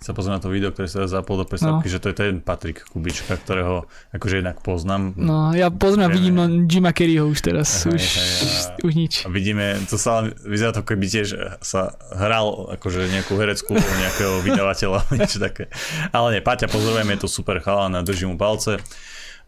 [0.00, 1.92] sa pozriem na to video, ktoré sa zapol do predstavky, no.
[1.92, 3.84] že to je ten Patrik Kubička, ktorého
[4.16, 5.12] akože jednak poznám.
[5.14, 8.92] No, ja pozriem a vidím len Jima Kerryho už teraz, aj, už, aj, a, už
[8.96, 9.12] nič.
[9.24, 14.98] A vidíme, to sa vyzerá to, keby tiež sa hral akože nejakú hereckú nejakého vydavateľa,
[15.20, 15.68] niečo také.
[16.16, 18.80] Ale nie, Paťa, pozorujeme, je to super chalán a držím mu palce.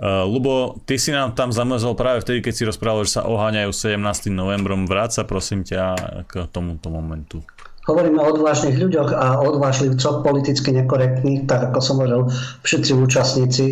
[0.02, 3.70] Uh, Lubo, ty si nám tam zamrzol práve vtedy, keď si rozprával, že sa oháňajú
[3.70, 4.34] 17.
[4.34, 4.88] novembrom.
[4.88, 5.94] Vráť sa prosím ťa
[6.26, 7.44] k tomuto momentu.
[7.82, 12.30] Hovoríme o odvážnych ľuďoch a odvážlivcoch politicky nekorektných, tak ako som hovoril,
[12.62, 13.64] všetci účastníci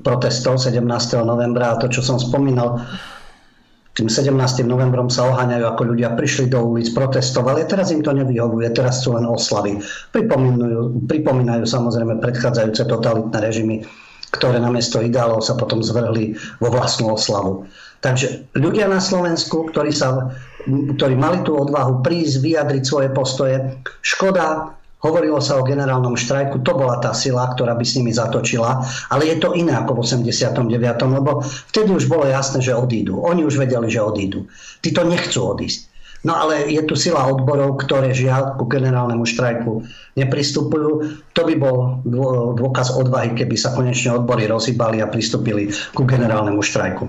[0.00, 0.80] protestov 17.
[1.22, 2.80] novembra a to, čo som spomínal,
[3.92, 4.32] tým 17.
[4.64, 7.66] novembrom sa oháňajú, ako ľudia prišli do ulic, protestovali.
[7.66, 9.82] Teraz im to nevyhovuje, teraz sú len oslavy.
[10.14, 13.76] Pripomínajú, pripomínajú samozrejme predchádzajúce totalitné režimy
[14.28, 17.64] ktoré namiesto ideálov sa potom zvrhli vo vlastnú oslavu.
[18.04, 20.30] Takže ľudia na Slovensku, ktorí, sa,
[20.66, 23.56] ktorí mali tú odvahu prísť, vyjadriť svoje postoje,
[24.02, 28.82] škoda, hovorilo sa o generálnom štrajku, to bola tá sila, ktorá by s nimi zatočila,
[29.14, 30.58] ale je to iné ako v 89.,
[31.06, 33.22] lebo vtedy už bolo jasné, že odídu.
[33.22, 34.50] Oni už vedeli, že odídu.
[34.82, 35.86] Tí nechcú odísť.
[36.26, 39.86] No ale je tu sila odborov, ktoré žiaľ ku generálnemu štrajku
[40.18, 40.90] nepristupujú.
[41.30, 42.02] To by bol
[42.58, 47.06] dôkaz odvahy, keby sa konečne odbory rozhýbali a pristúpili ku generálnemu štrajku.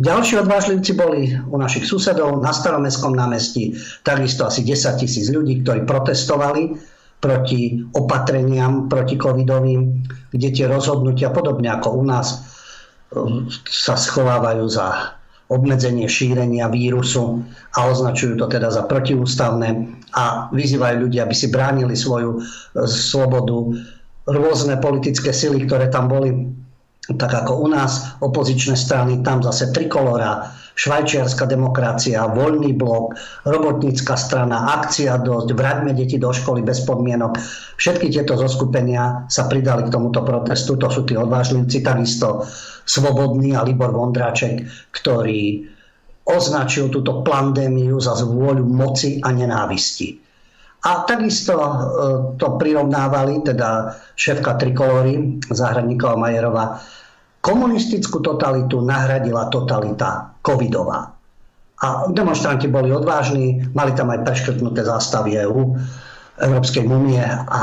[0.00, 5.84] Ďalší odvážlivci boli u našich susedov na staromestskom námestí, takisto asi 10 tisíc ľudí, ktorí
[5.84, 6.80] protestovali
[7.22, 10.02] proti opatreniam, proti covidovým,
[10.32, 12.28] kde tie rozhodnutia, podobne ako u nás,
[13.68, 15.14] sa schovávajú za
[15.52, 17.44] obmedzenie šírenia vírusu
[17.76, 23.76] a označujú to teda za protiústavné a vyzývajú ľudia, aby si bránili svoju e, slobodu.
[24.22, 26.32] Rôzne politické sily, ktoré tam boli,
[27.02, 34.70] tak ako u nás, opozičné strany, tam zase trikolora, švajčiarska demokracia, voľný blok, robotnícka strana,
[34.80, 37.36] akcia dosť, vráťme deti do školy bez podmienok.
[37.76, 42.46] Všetky tieto zoskupenia sa pridali k tomuto protestu, to sú tí odvážlivci, takisto
[42.86, 44.62] Svobodný a Libor Vondráček,
[44.94, 45.66] ktorý
[46.22, 50.21] označil túto pandémiu za vôľu moci a nenávisti.
[50.82, 51.68] A takisto e,
[52.42, 56.82] to prirovnávali, teda šéfka Trikolory, Zahradníková Majerová,
[57.38, 61.14] komunistickú totalitu nahradila totalita covidová.
[61.82, 65.74] A demonstranti boli odvážni, mali tam aj preškrtnuté zástavy EU,
[66.38, 67.62] Európskej únie a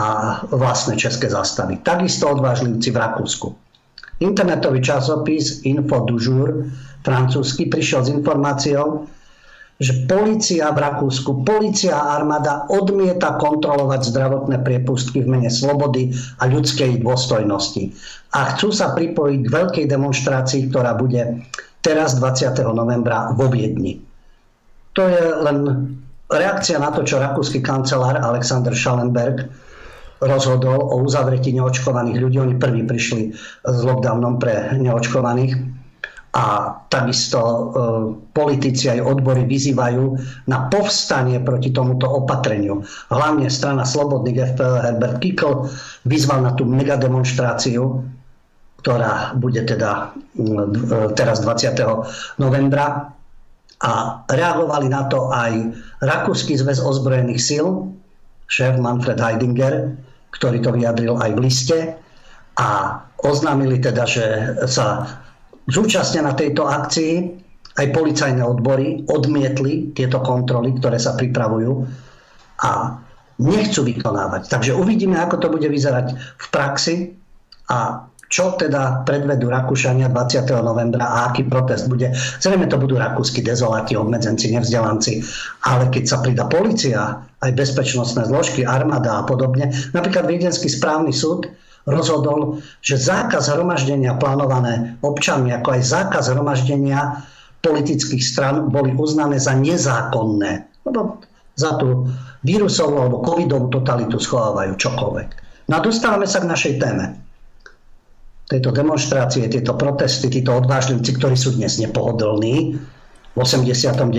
[0.52, 1.80] vlastné české zástavy.
[1.84, 3.48] Takisto odvážlivci v Rakúsku.
[4.20, 6.68] internetový časopis Info du Jour,
[7.08, 9.08] francúzsky, prišiel s informáciou,
[9.80, 16.12] že policia v Rakúsku, policia a armáda odmieta kontrolovať zdravotné priepustky v mene slobody
[16.44, 17.96] a ľudskej dôstojnosti.
[18.36, 21.48] A chcú sa pripojiť k veľkej demonstrácii, ktorá bude
[21.80, 22.60] teraz 20.
[22.76, 24.04] novembra vo Viedni.
[25.00, 25.58] To je len
[26.28, 29.48] reakcia na to, čo rakúsky kancelár Alexander Schallenberg
[30.20, 32.38] rozhodol o uzavretí neočkovaných ľudí.
[32.44, 33.32] Oni prví prišli
[33.64, 35.79] s lockdownom pre neočkovaných
[36.30, 37.62] a takisto e,
[38.38, 40.04] politici aj odbory vyzývajú
[40.46, 42.86] na povstanie proti tomuto opatreniu.
[43.10, 45.66] Hlavne strana Slobodných FPL Herbert Kikl
[46.06, 48.06] vyzval na tú megademonstráciu,
[48.86, 52.38] ktorá bude teda e, teraz 20.
[52.38, 53.10] novembra
[53.82, 53.92] a
[54.30, 55.52] reagovali na to aj
[56.06, 57.90] Rakúsky zväz ozbrojených síl,
[58.46, 59.98] šéf Manfred Heidinger,
[60.30, 61.80] ktorý to vyjadril aj v liste
[62.60, 64.26] a oznámili teda, že
[64.70, 65.20] sa
[65.70, 67.14] zúčastnia na tejto akcii
[67.80, 71.72] aj policajné odbory odmietli tieto kontroly, ktoré sa pripravujú
[72.60, 73.00] a
[73.40, 74.52] nechcú vykonávať.
[74.52, 76.96] Takže uvidíme, ako to bude vyzerať v praxi
[77.72, 80.54] a čo teda predvedú Rakúšania 20.
[80.62, 82.14] novembra a aký protest bude.
[82.14, 85.26] Zrejme to budú rakúsky dezoláti, obmedzenci, nevzdelanci,
[85.66, 91.50] ale keď sa pridá policia, aj bezpečnostné zložky, armáda a podobne, napríklad Viedenský správny súd
[91.90, 97.26] rozhodol, že zákaz hromaždenia plánované občanmi, ako aj zákaz hromaždenia
[97.60, 100.70] politických stran boli uznané za nezákonné.
[100.88, 101.20] Lebo
[101.60, 102.08] za tú
[102.46, 105.30] vírusovú alebo covidovú totalitu schovávajú čokoľvek.
[105.68, 107.20] No a dostávame sa k našej téme.
[108.50, 112.82] Tieto demonstrácie, tieto protesty, títo odvážlivci, ktorí sú dnes nepohodlní,
[113.38, 114.10] 89.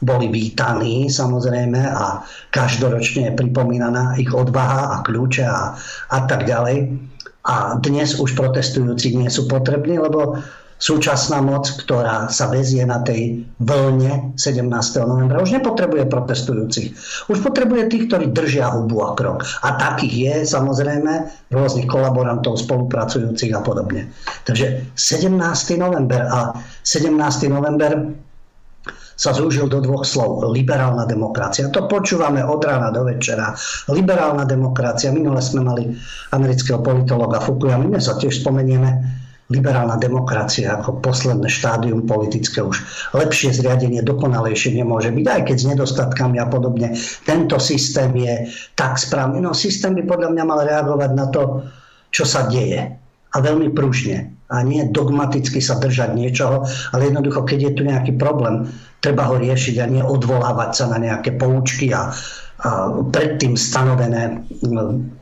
[0.00, 5.76] boli vítaní samozrejme a každoročne je pripomínaná ich odvaha a kľúče a,
[6.10, 6.96] a tak ďalej.
[7.42, 10.38] A dnes už protestujúci nie sú potrební, lebo
[10.82, 14.66] súčasná moc, ktorá sa vezie na tej vlne 17.
[15.06, 16.88] novembra, už nepotrebuje protestujúcich.
[17.30, 19.46] Už potrebuje tých, ktorí držia hubu a krok.
[19.62, 24.10] A takých je samozrejme rôznych kolaborantov, spolupracujúcich a podobne.
[24.42, 25.30] Takže 17.
[25.78, 27.14] november a 17.
[27.46, 28.10] november
[29.16, 30.44] sa zúžil do dvoch slov.
[30.50, 31.70] Liberálna demokracia.
[31.70, 33.52] To počúvame od rána do večera.
[33.90, 35.14] Liberálna demokracia.
[35.14, 35.88] Minule sme mali
[36.34, 37.88] amerického politologa Fukuyama.
[37.88, 39.22] My sa tiež spomenieme
[39.52, 42.80] liberálna demokracia ako posledné štádium politické už
[43.12, 46.96] lepšie zriadenie, dokonalejšie nemôže byť, aj keď s nedostatkami a podobne.
[47.28, 49.44] Tento systém je tak správny.
[49.44, 51.68] No systém by podľa mňa mal reagovať na to,
[52.08, 53.01] čo sa deje.
[53.32, 54.32] A veľmi pružne.
[54.52, 58.68] A nie dogmaticky sa držať niečoho, ale jednoducho, keď je tu nejaký problém,
[59.00, 62.68] treba ho riešiť a nie odvolávať sa na nejaké poučky a, a
[63.08, 64.44] predtým stanovené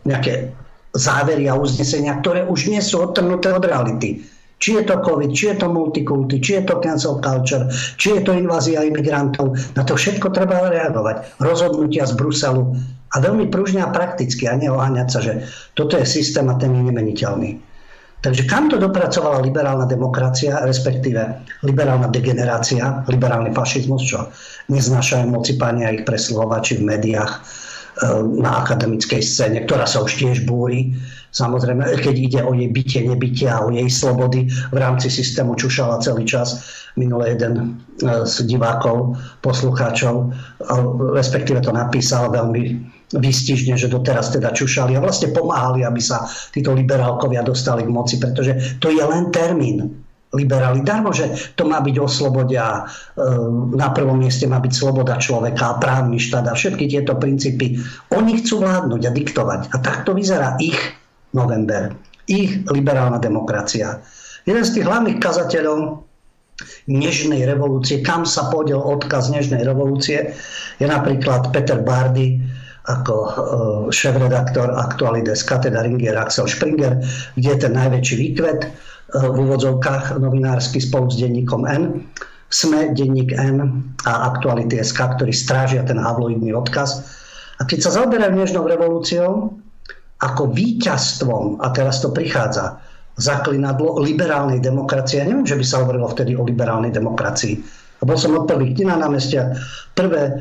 [0.02, 0.50] nejaké
[0.98, 4.26] závery a uznesenia, ktoré už nie sú odtrhnuté od reality.
[4.60, 7.64] Či je to COVID, či je to multikulty, či je to cancel culture,
[7.96, 9.56] či je to invázia imigrantov.
[9.72, 11.40] Na to všetko treba reagovať.
[11.40, 12.76] Rozhodnutia z Bruselu
[13.10, 15.32] a veľmi pružne a prakticky a neoháňať sa, že
[15.72, 17.69] toto je systém a ten je nemeniteľný.
[18.20, 24.28] Takže kam to dopracovala liberálna demokracia, respektíve liberálna degenerácia, liberálny fašizmus, čo
[24.68, 27.40] neznášajú moci páni a ich presluhovači v médiách, e,
[28.44, 30.92] na akademickej scéne, ktorá sa už tiež búri.
[31.32, 36.04] Samozrejme, keď ide o jej bytie, nebytie a o jej slobody v rámci systému čušala
[36.04, 36.60] celý čas.
[37.00, 40.28] Minule jeden e, z divákov, poslucháčov,
[41.16, 46.70] respektíve to napísal veľmi výstižne, že doteraz teda čušali a vlastne pomáhali, aby sa títo
[46.70, 50.86] liberálkovia dostali k moci, pretože to je len termín liberáli.
[50.86, 51.26] Darmo, že
[51.58, 53.22] to má byť o slobode a e,
[53.74, 57.82] na prvom mieste má byť sloboda človeka a právny štát a všetky tieto princípy.
[58.14, 59.60] Oni chcú vládnuť a diktovať.
[59.74, 60.78] A takto vyzerá ich
[61.34, 61.98] november.
[62.30, 63.98] Ich liberálna demokracia.
[64.46, 66.06] Jeden z tých hlavných kazateľov
[66.86, 70.36] nežnej revolúcie, kam sa podiel odkaz nežnej revolúcie,
[70.76, 72.38] je napríklad Peter Bardy,
[72.88, 73.30] ako e,
[73.92, 76.96] šéf-redaktor Aktualideska, teda Ringier Axel Springer,
[77.36, 78.68] kde je ten najväčší výkvet e,
[79.20, 82.08] v úvodzovkách novinársky spolu s denníkom N.
[82.50, 87.04] Sme, denník N a Aktuality.sk, ktorí strážia ten havloidný odkaz.
[87.60, 89.54] A keď sa zaoberajú dnešnou revolúciou,
[90.20, 92.80] ako víťazstvom, a teraz to prichádza,
[93.20, 95.20] zaklinadlo liberálnej demokracie.
[95.20, 98.80] Ja neviem, že by sa hovorilo vtedy o liberálnej demokracii a bol som od prvých
[98.80, 99.48] dní na námestiach.
[99.92, 100.32] Prvé e,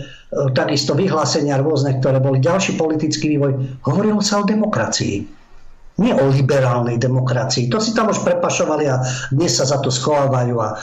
[0.55, 3.83] takisto vyhlásenia rôzne, ktoré boli ďalší politický vývoj.
[3.83, 5.37] Hovorilo sa o demokracii.
[5.99, 7.67] Nie o liberálnej demokracii.
[7.67, 9.03] To si tam už prepašovali a
[9.35, 10.75] dnes sa za to schovávajú a e,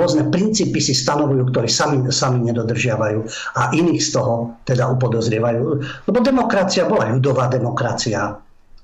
[0.00, 3.20] rôzne princípy si stanovujú, ktorí sami, sami nedodržiavajú
[3.60, 5.62] a iných z toho teda upodozrievajú.
[6.08, 8.32] Lebo demokracia bola ľudová demokracia,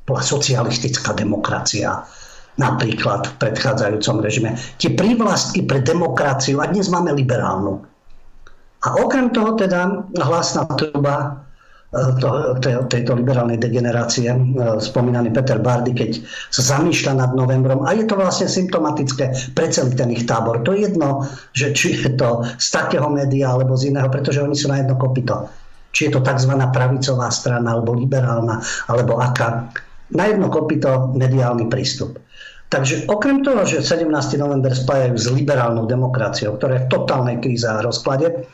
[0.05, 2.05] bola socialistická demokracia
[2.55, 4.51] napríklad v predchádzajúcom režime.
[4.79, 7.83] Tie prívlastky pre demokraciu a dnes máme liberálnu.
[8.85, 11.41] A okrem toho teda hlasná truba
[11.89, 12.55] e, to,
[12.93, 14.39] tejto liberálnej degenerácie, e,
[14.77, 16.21] spomínaný Peter Bardy, keď
[16.53, 20.61] sa zamýšľa nad novembrom a je to vlastne symptomatické pre celý ten ich tábor.
[20.69, 21.25] To je jedno,
[21.57, 25.01] že či je to z takého média alebo z iného, pretože oni sú na jedno
[25.01, 25.49] kopito.
[25.97, 26.53] Či je to tzv.
[26.75, 29.73] pravicová strana alebo liberálna, alebo aká.
[30.13, 32.21] Na jedno kopito mediálny prístup.
[32.73, 34.09] Takže okrem toho, že 17.
[34.41, 38.47] november spájajú s liberálnou demokraciou, ktorá je v totálnej kríze a rozklade,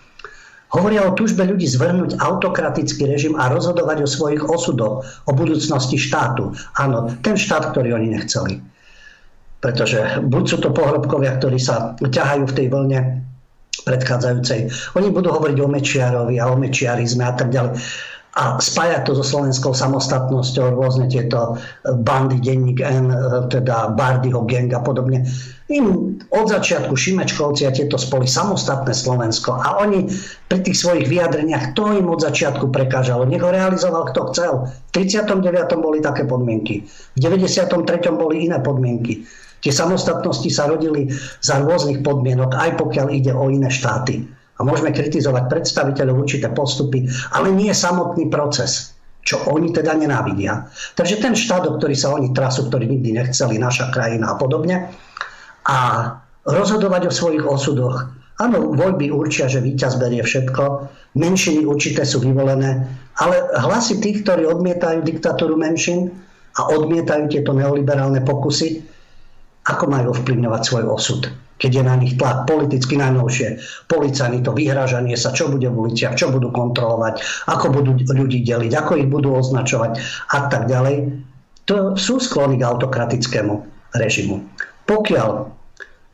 [0.71, 6.55] Hovoria o túžbe ľudí zvrhnúť autokratický režim a rozhodovať o svojich osudoch, o budúcnosti štátu.
[6.79, 8.63] Áno, ten štát, ktorý oni nechceli.
[9.59, 13.01] Pretože buď sú to pohrobkovia, ktorí sa ťahajú v tej vlne
[13.83, 14.71] predchádzajúcej.
[14.95, 17.75] Oni budú hovoriť o Mečiarovi a o Mečiarizme a tak ďalej
[18.31, 23.11] a spájať to so slovenskou samostatnosťou, rôzne tieto bandy, denník N,
[23.51, 25.27] teda Bardyho gang a podobne.
[25.71, 30.07] Im od začiatku Šimečkovci a tieto spoli samostatné Slovensko a oni
[30.47, 33.27] pri tých svojich vyjadreniach to im od začiatku prekážalo.
[33.27, 34.53] Nech ho realizoval kto chcel.
[34.67, 35.43] V 39.
[35.79, 36.87] boli také podmienky.
[36.87, 37.67] V 93.
[38.15, 39.27] boli iné podmienky.
[39.61, 41.11] Tie samostatnosti sa rodili
[41.43, 47.09] za rôznych podmienok, aj pokiaľ ide o iné štáty a môžeme kritizovať predstaviteľov určité postupy,
[47.33, 48.93] ale nie samotný proces,
[49.25, 50.69] čo oni teda nenávidia.
[50.93, 54.93] Takže ten štát, o ktorý sa oni trasú, ktorý nikdy nechceli, naša krajina a podobne,
[55.65, 55.77] a
[56.45, 58.05] rozhodovať o svojich osudoch.
[58.41, 62.85] Áno, voľby určia, že víťaz berie všetko, menšiny určité sú vyvolené,
[63.21, 66.09] ale hlasy tých, ktorí odmietajú diktatúru menšin
[66.57, 68.81] a odmietajú tieto neoliberálne pokusy,
[69.69, 71.23] ako majú ovplyvňovať svoj osud
[71.61, 73.61] keď je na nich tlak politicky najnovšie.
[73.85, 77.21] Policajní to vyhražanie sa, čo bude v uliciach, čo budú kontrolovať,
[77.53, 80.01] ako budú ľudí deliť, ako ich budú označovať
[80.33, 81.21] a tak ďalej.
[81.69, 83.55] To sú sklony k autokratickému
[83.93, 84.41] režimu.
[84.89, 85.31] Pokiaľ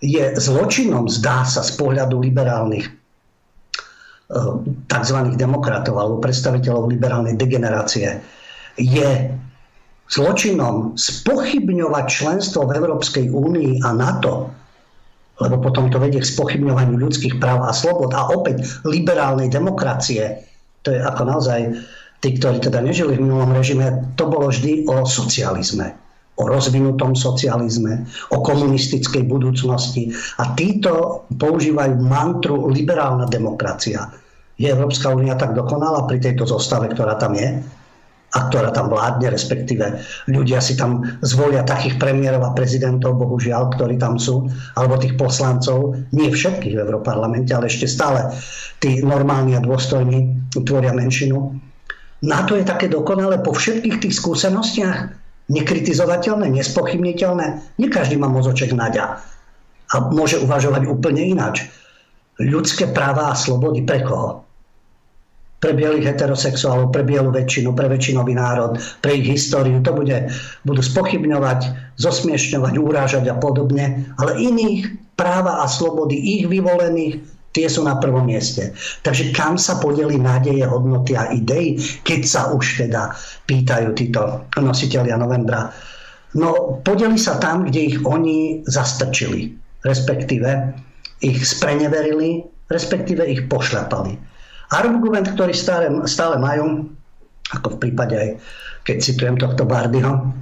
[0.03, 4.53] je zločinom, zdá sa z pohľadu liberálnych eh,
[4.91, 5.19] tzv.
[5.39, 8.21] demokratov alebo predstaviteľov liberálnej degenerácie,
[8.77, 9.33] je
[10.13, 14.53] zločinom spochybňovať členstvo v Európskej únii a NATO,
[15.37, 20.49] lebo potom to vedie k spochybňovaniu ľudských práv a slobod a opäť liberálnej demokracie.
[20.85, 21.61] To je ako naozaj
[22.25, 26.07] tí, ktorí teda nežili v minulom režime, to bolo vždy o socializme
[26.37, 30.13] o rozvinutom socializme, o komunistickej budúcnosti.
[30.37, 34.13] A títo používajú mantru liberálna demokracia.
[34.57, 37.61] Je Európska únia tak dokonalá pri tejto zostave, ktorá tam je?
[38.37, 39.97] A ktorá tam vládne, respektíve
[40.29, 44.45] ľudia si tam zvolia takých premiérov a prezidentov, bohužiaľ, ktorí tam sú,
[44.77, 48.29] alebo tých poslancov, nie všetkých v Európarlamente, ale ešte stále
[48.77, 51.57] tí normálni a dôstojní tvoria menšinu.
[52.29, 54.97] Na to je také dokonalé po všetkých tých skúsenostiach,
[55.49, 57.47] nekritizovateľné, nespochybniteľné.
[57.81, 59.21] Nie každý má mozoček naďa
[59.87, 61.71] a môže uvažovať úplne ináč.
[62.37, 64.46] Ľudské práva a slobody pre koho?
[65.67, 69.83] Pre bielých heterosexuálov, pre bielu väčšinu, pre väčšinový národ, pre ich históriu.
[69.83, 70.31] To bude,
[70.63, 74.07] budú spochybňovať, zosmiešňovať, urážať a podobne.
[74.23, 77.19] Ale iných práva a slobody ich vyvolených,
[77.51, 78.79] tie sú na prvom mieste.
[79.03, 81.75] Takže kam sa podeli nádeje, hodnoty a idei,
[82.07, 83.11] keď sa už teda
[83.51, 85.75] pýtajú títo nositeľia novembra.
[86.39, 89.51] No podeli sa tam, kde ich oni zastrčili,
[89.83, 90.79] respektíve
[91.27, 94.36] ich spreneverili, respektíve ich pošľapali.
[94.75, 96.91] Argument, ktorý stále, stále majú,
[97.55, 98.29] ako v prípade aj,
[98.83, 100.35] keď citujem tohto Bardyho,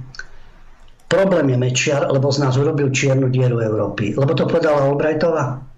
[1.05, 4.17] problém je Mečiar, lebo z nás urobil čiernu dieru Európy.
[4.17, 5.74] Lebo to povedala Albrightová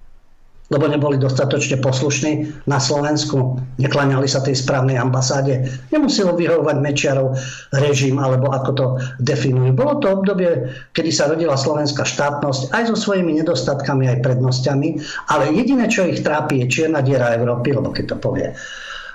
[0.67, 5.63] lebo neboli dostatočne poslušní na Slovensku, nekláňali sa tej správnej ambasáde.
[5.95, 7.39] Nemuselo vyhovovať Mečiarov
[7.79, 8.85] režim, alebo ako to
[9.23, 9.71] definujú.
[9.71, 14.87] Bolo to obdobie, kedy sa rodila slovenská štátnosť aj so svojimi nedostatkami, aj prednosťami,
[15.31, 18.51] ale jediné, čo ich trápi, je čierna diera Európy, lebo keď to povie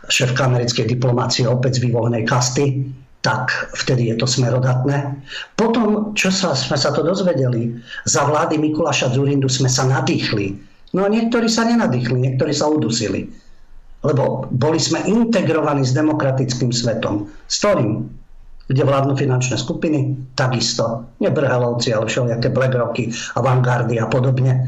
[0.09, 2.91] šéfka americkej diplomácie opäť z vyvolenej kasty,
[3.23, 5.15] tak vtedy je to smerodatné.
[5.55, 7.71] Potom, čo sa, sme sa to dozvedeli,
[8.03, 13.32] za vlády Mikuláša Zurindu sme sa nadýchli No a niektorí sa nenadýchli, niektorí sa udusili.
[14.03, 17.30] Lebo boli sme integrovaní s demokratickým svetom.
[17.49, 18.03] S ktorým?
[18.66, 20.16] Kde vládnu finančné skupiny?
[20.36, 21.07] Takisto.
[21.22, 24.59] Nebrhelovci, ale všelijaké Blackrocky, Avantgardy a podobne,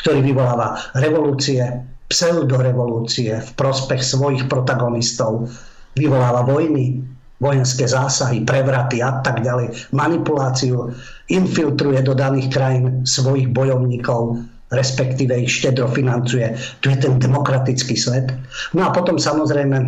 [0.00, 1.60] ktorý vyvoláva revolúcie,
[2.06, 5.50] pseudorevolúcie v prospech svojich protagonistov,
[5.98, 7.02] vyvoláva vojny,
[7.36, 10.94] vojenské zásahy, prevraty a tak ďalej, manipuláciu,
[11.28, 14.40] infiltruje do daných krajín svojich bojovníkov,
[14.70, 16.54] respektíve ich štedro financuje.
[16.82, 18.34] Tu je ten demokratický svet.
[18.74, 19.78] No a potom samozrejme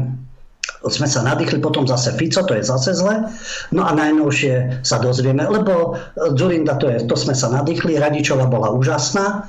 [0.87, 3.26] sme sa nadýchli, potom zase Fico, to je zase zle.
[3.74, 5.99] No a najnovšie sa dozvieme, lebo
[6.39, 9.49] Zurinda, to, je, to sme sa nadýchli, Radičova bola úžasná,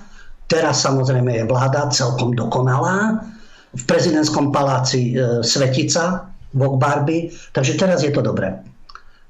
[0.50, 3.22] teraz samozrejme je vláda celkom dokonalá,
[3.70, 6.26] v prezidentskom paláci e, Svetica,
[6.58, 8.58] Vok Barbie, takže teraz je to dobré.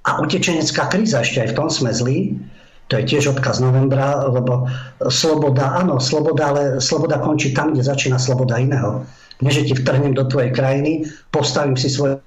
[0.08, 2.40] A utečenecká kríza, ešte aj v tom sme zlí,
[2.90, 4.66] to je tiež odkaz novembra, lebo
[5.14, 9.06] sloboda, áno, sloboda, ale sloboda končí tam, kde začína sloboda iného.
[9.46, 12.18] Nie, že ti vtrhnem do tvojej krajiny, postavím si svoje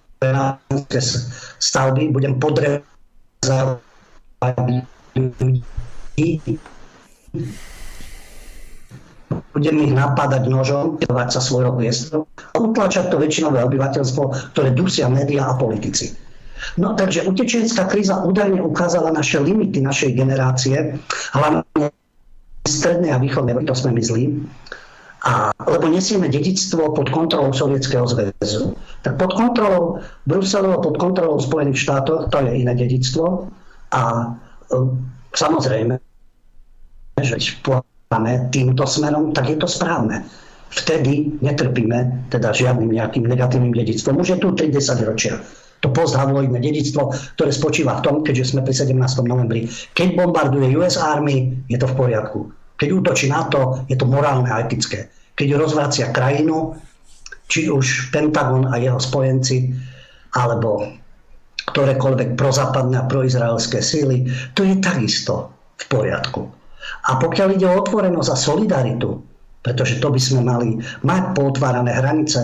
[1.58, 3.82] stavby, budem podrezať
[9.52, 15.50] budem ich napádať nožom, sa svojho miesto a utlačať to väčšinové obyvateľstvo, ktoré dusia médiá
[15.50, 16.14] a politici.
[16.78, 20.96] No takže utečenská kríza údajne ukázala naše limity našej generácie,
[21.34, 21.90] hlavne
[22.62, 24.22] strednej a východnej, to sme myslí,
[25.22, 28.74] a, lebo nesieme dedictvo pod kontrolou Sovietskeho zväzu.
[29.06, 33.46] Tak pod kontrolou Bruselu a pod kontrolou Spojených štátov, to je iné dedictvo.
[33.94, 34.34] A
[34.66, 34.76] e,
[35.30, 35.94] samozrejme,
[37.22, 40.26] že pôjdeme týmto smerom, tak je to správne.
[40.74, 44.18] Vtedy netrpíme teda žiadnym nejakým negatívnym dedictvom.
[44.18, 45.38] Už je tu 30 ročia
[45.82, 48.94] to posthavloidné dedictvo, ktoré spočíva v tom, keďže sme pri 17.
[49.26, 49.66] novembri.
[49.66, 52.40] Keď bombarduje US Army, je to v poriadku.
[52.78, 55.10] Keď útočí NATO, je to morálne a etické.
[55.34, 56.78] Keď rozvracia krajinu,
[57.50, 59.74] či už Pentagon a jeho spojenci,
[60.38, 60.86] alebo
[61.68, 65.50] ktorékoľvek prozápadné a proizraelské síly, to je takisto
[65.82, 66.42] v poriadku.
[67.10, 69.18] A pokiaľ ide o otvorenosť a solidaritu,
[69.62, 72.40] pretože to by sme mali mať pootvárané hranice,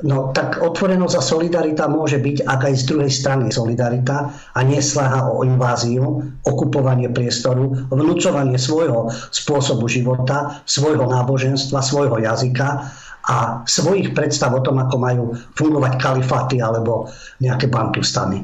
[0.00, 5.28] No tak otvorenosť a solidarita môže byť, ak aj z druhej strany solidarita a neslaha
[5.28, 12.88] o inváziu, okupovanie priestoru, vnúcovanie svojho spôsobu života, svojho náboženstva, svojho jazyka
[13.28, 15.24] a svojich predstav o tom, ako majú
[15.54, 17.12] fungovať kalifáty alebo
[17.44, 18.40] nejaké bantustany.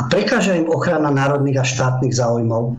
[0.00, 2.76] A prekáža im ochrana národných a štátnych záujmov,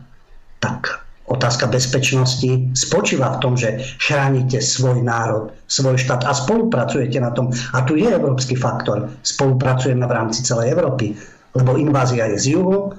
[0.59, 1.00] tak
[1.31, 7.49] otázka bezpečnosti spočíva v tom, že chránite svoj národ, svoj štát a spolupracujete na tom.
[7.71, 9.07] A tu je európsky faktor.
[9.23, 11.15] Spolupracujeme v rámci celej Európy.
[11.55, 12.95] Lebo invázia je z juhu,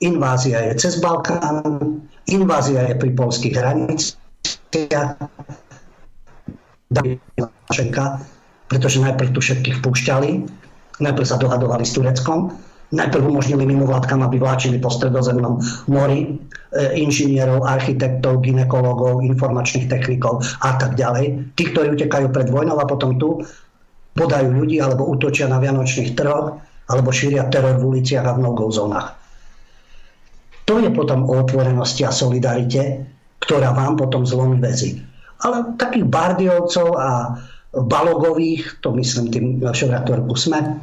[0.00, 5.16] invázia je cez Balkán, invázia je pri polských hraniciach,
[8.68, 10.30] pretože najprv tu všetkých púšťali,
[11.00, 12.52] najprv sa dohadovali s Tureckom,
[12.94, 15.58] najprv umožnili mimovládkam, aby vláčili po stredozemnom
[15.90, 16.26] mori e,
[17.02, 21.56] inžinierov, architektov, ginekologov, informačných technikov a tak ďalej.
[21.58, 23.42] Tí, ktorí utekajú pred vojnou a potom tu
[24.14, 28.70] podajú ľudí alebo útočia na vianočných trhoch alebo šíria teror v uliciach a v no-go
[28.70, 29.18] zónach.
[30.66, 33.06] To je potom o otvorenosti a solidarite,
[33.42, 34.98] ktorá vám potom zlomí väzy.
[35.46, 37.38] Ale takých bardiovcov a
[37.76, 40.80] balogových, to myslím tým šovraktorku sme,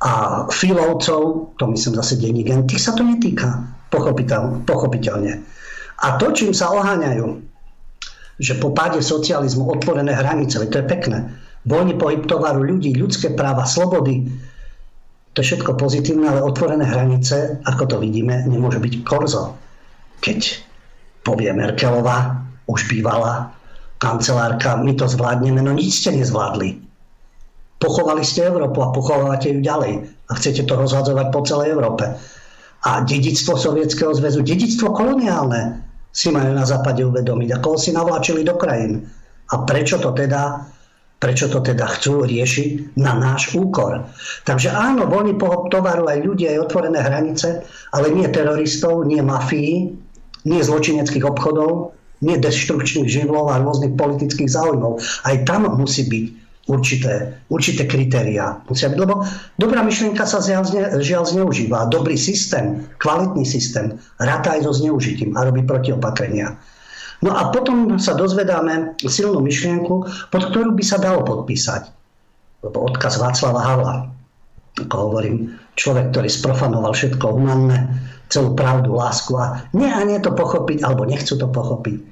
[0.00, 0.12] a
[0.48, 5.44] filovcov, to myslím zase denní gen, tých sa to netýka, pochopiteľ, pochopiteľne.
[6.00, 7.26] A to, čím sa oháňajú,
[8.40, 11.28] že po páde socializmu otvorené hranice, to je pekné,
[11.68, 14.24] voľný pohyb tovaru ľudí, ľudské práva, slobody,
[15.36, 19.60] to je všetko pozitívne, ale otvorené hranice, ako to vidíme, nemôže byť korzo.
[20.24, 20.40] Keď
[21.20, 23.52] povie Merkelová, už bývalá
[24.00, 26.89] kancelárka, my to zvládneme, no nič ste nezvládli
[27.80, 30.04] Pochovali ste Európu a pochovávate ju ďalej.
[30.28, 32.12] A chcete to rozhadzovať po celej Európe.
[32.84, 35.80] A dedictvo Sovietskeho zväzu, dedictvo koloniálne
[36.12, 37.48] si majú na západe uvedomiť.
[37.56, 39.08] A koho si navláčili do krajín.
[39.50, 40.68] A prečo to teda
[41.20, 44.08] prečo to teda chcú riešiť na náš úkor.
[44.48, 47.60] Takže áno, voľný pohob tovaru aj ľudia, aj otvorené hranice,
[47.92, 49.92] ale nie teroristov, nie mafii,
[50.48, 51.92] nie zločineckých obchodov,
[52.24, 54.96] nie destrukčných živlov a rôznych politických záujmov.
[55.28, 58.60] Aj tam musí byť určité, určité kritériá.
[58.68, 59.24] Musia lebo
[59.56, 60.42] dobrá myšlienka sa
[61.00, 61.88] žiaľ zneužíva.
[61.88, 66.58] Dobrý systém, kvalitný systém, ráta aj so zneužitím a robí protiopatrenia.
[67.20, 69.94] No a potom sa dozvedáme silnú myšlienku,
[70.32, 71.92] pod ktorú by sa dalo podpísať.
[72.64, 73.94] Lebo odkaz Václava Havla,
[74.80, 77.88] ako hovorím, človek, ktorý sprofanoval všetko humanné,
[78.32, 82.09] celú pravdu, lásku a nie a nie to pochopiť, alebo nechcú to pochopiť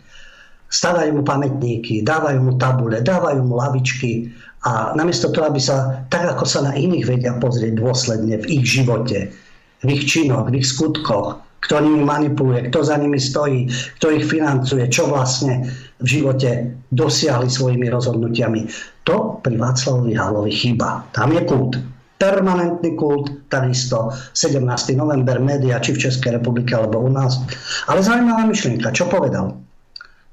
[0.69, 4.29] stavajú mu pamätníky, dávajú mu tabule, dávajú mu lavičky
[4.69, 8.65] a namiesto toho, aby sa, tak ako sa na iných vedia pozrieť dôsledne v ich
[8.69, 9.33] živote,
[9.81, 13.67] v ich činoch, v ich skutkoch, kto nimi manipuluje, kto za nimi stojí,
[13.99, 15.67] kto ich financuje, čo vlastne
[15.99, 18.71] v živote dosiahli svojimi rozhodnutiami.
[19.11, 21.03] To pri Václavovi Halovi chýba.
[21.11, 21.75] Tam je kult.
[22.19, 24.67] Permanentný kult, takisto 17.
[24.99, 27.39] november, média, či v Českej republike, alebo u nás.
[27.87, 29.55] Ale zaujímavá myšlienka, čo povedal?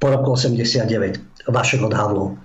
[0.06, 2.38] Po roku 89 vašich od Havlov.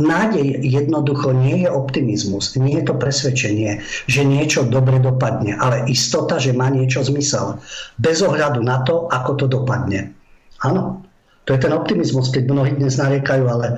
[0.00, 6.40] Nádej jednoducho nie je optimizmus, nie je to presvedčenie, že niečo dobre dopadne, ale istota,
[6.40, 7.60] že má niečo zmysel.
[8.00, 10.16] Bez ohľadu na to, ako to dopadne.
[10.64, 11.04] Áno,
[11.44, 13.76] to je ten optimizmus, keď mnohí dnes nariekajú, ale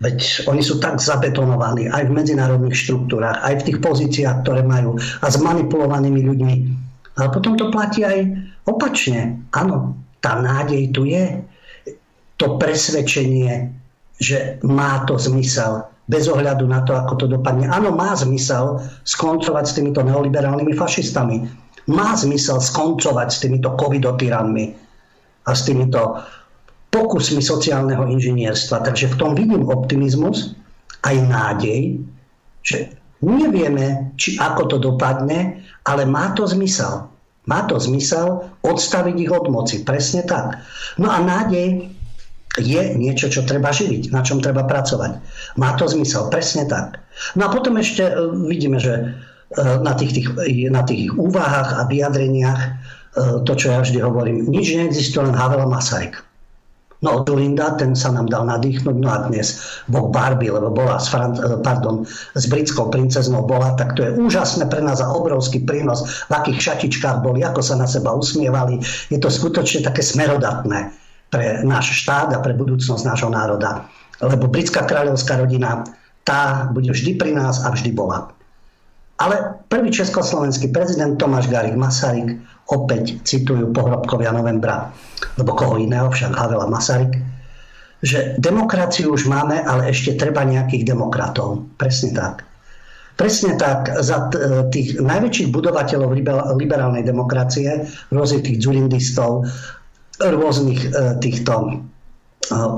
[0.00, 4.96] Veď oni sú tak zabetonovaní aj v medzinárodných štruktúrach, aj v tých pozíciách, ktoré majú
[4.96, 6.54] a s manipulovanými ľuďmi.
[7.20, 8.24] Ale potom to platí aj
[8.64, 9.44] opačne.
[9.52, 11.44] Áno, tá nádej tu je.
[12.40, 13.68] To presvedčenie,
[14.16, 17.70] že má to zmysel bez ohľadu na to, ako to dopadne.
[17.70, 21.46] Áno, má zmysel skoncovať s týmito neoliberálnymi fašistami.
[21.86, 24.64] Má zmysel skoncovať s týmito covidotyranmi
[25.46, 26.18] a s týmito
[26.90, 28.82] pokusmi sociálneho inžinierstva.
[28.82, 30.58] Takže v tom vidím optimizmus,
[31.06, 32.02] aj nádej,
[32.66, 37.06] že nevieme, či ako to dopadne, ale má to zmysel.
[37.48, 39.80] Má to zmysel odstaviť ich od moci.
[39.86, 40.60] Presne tak.
[41.00, 41.88] No a nádej
[42.58, 45.22] je niečo, čo treba živiť, na čom treba pracovať.
[45.54, 46.98] Má to zmysel, presne tak.
[47.38, 48.14] No a potom ešte e,
[48.50, 49.02] vidíme, že e,
[49.86, 50.28] na tých, tých,
[50.66, 52.70] na tých úvahách a vyjadreniach e,
[53.46, 56.18] to, čo ja vždy hovorím, nič neexistuje, len Havel Masaryk.
[57.00, 59.56] No od Linda, ten sa nám dal nadýchnuť, no a dnes
[59.88, 62.04] Boh Barbie, lebo bola s, Fran- pardon,
[62.36, 66.60] s britskou princeznou bola, tak to je úžasné pre nás a obrovský prínos, v akých
[66.60, 68.84] šatičkách boli, ako sa na seba usmievali.
[69.08, 70.99] Je to skutočne také smerodatné
[71.30, 73.86] pre náš štát a pre budúcnosť nášho národa.
[74.20, 75.86] Lebo britská kráľovská rodina,
[76.26, 78.34] tá bude vždy pri nás a vždy bola.
[79.20, 82.40] Ale prvý československý prezident Tomáš Garik Masaryk
[82.72, 84.92] opäť citujú pohrobkovia novembra,
[85.36, 87.20] lebo koho iného, však Havela Masaryk,
[88.00, 91.68] že demokraciu už máme, ale ešte treba nejakých demokratov.
[91.76, 92.48] Presne tak.
[93.20, 94.32] Presne tak, za
[94.72, 96.16] tých najväčších budovateľov
[96.56, 99.44] liberálnej demokracie, rôznych tých dzurindistov,
[100.20, 101.68] rôznych e, týchto e,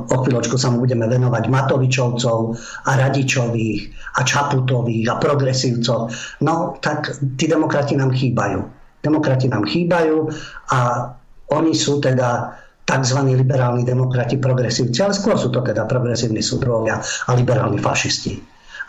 [0.06, 2.38] o chvíľočku sa mu budeme venovať Matovičovcov
[2.86, 3.80] a Radičových
[4.16, 5.98] a Čaputových a progresívcov.
[6.46, 8.60] No, tak tí demokrati nám chýbajú.
[9.02, 10.30] Demokrati nám chýbajú
[10.70, 11.10] a
[11.52, 12.54] oni sú teda
[12.86, 13.18] tzv.
[13.34, 18.38] liberálni demokrati, progresívci, ale skôr sú to teda progresívni súdrovia a liberálni fašisti.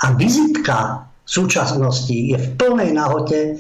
[0.04, 3.56] A vizitka súčasnosti je v plnej náhote,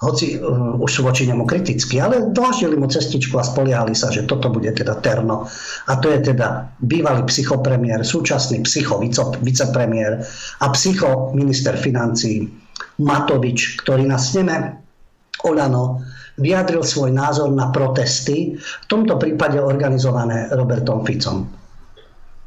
[0.00, 4.24] hoci uh, už sú voči nemu kritickí, ale dláždili mu cestičku a spoliehali sa, že
[4.24, 5.44] toto bude teda terno.
[5.86, 8.96] A to je teda bývalý psychopremiér, súčasný psycho
[9.44, 10.24] vicepremiér
[10.64, 12.48] a psycho minister financí
[12.96, 14.80] Matovič, ktorý na sneme
[15.44, 16.00] Olano
[16.40, 21.44] vyjadril svoj názor na protesty, v tomto prípade organizované Robertom Ficom.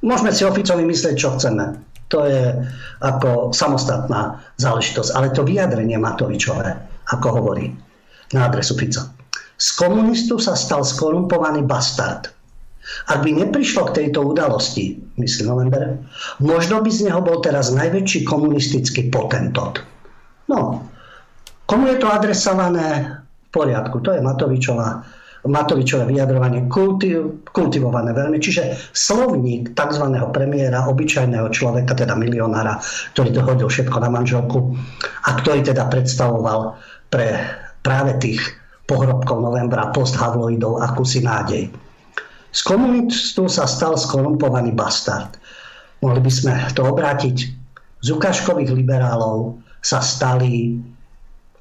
[0.04, 1.80] Môžeme si o Ficovi myslieť, čo chceme.
[2.12, 2.44] To je
[3.00, 5.10] ako samostatná záležitosť.
[5.16, 7.74] Ale to vyjadrenie Matovičové, ako hovorí
[8.34, 9.10] na adresu Fica.
[9.58, 12.34] Z komunistu sa stal skorumpovaný bastard.
[13.08, 15.96] Ak by neprišlo k tejto udalosti, myslím november,
[16.44, 19.80] možno by z neho bol teraz najväčší komunistický potentot.
[20.52, 20.84] No,
[21.66, 23.18] Komu je to adresované?
[23.50, 25.06] V poriadku, to je Matovičová,
[25.46, 28.42] Matovičové vyjadrovanie kultiv, kultivované veľmi.
[28.42, 30.06] Čiže slovník tzv.
[30.34, 32.82] premiéra, obyčajného človeka, teda milionára,
[33.14, 34.74] ktorý dohodil všetko na manželku
[35.26, 36.78] a ktorý teda predstavoval
[37.14, 37.38] pre
[37.86, 38.42] práve tých
[38.90, 41.70] pohrobkov novembra post-havloidov akúsi nádej.
[42.50, 45.38] Z komunistu sa stal skorumpovaný bastard.
[46.02, 47.38] Mohli by sme to obrátiť.
[48.02, 50.82] Z ukážkových liberálov sa stali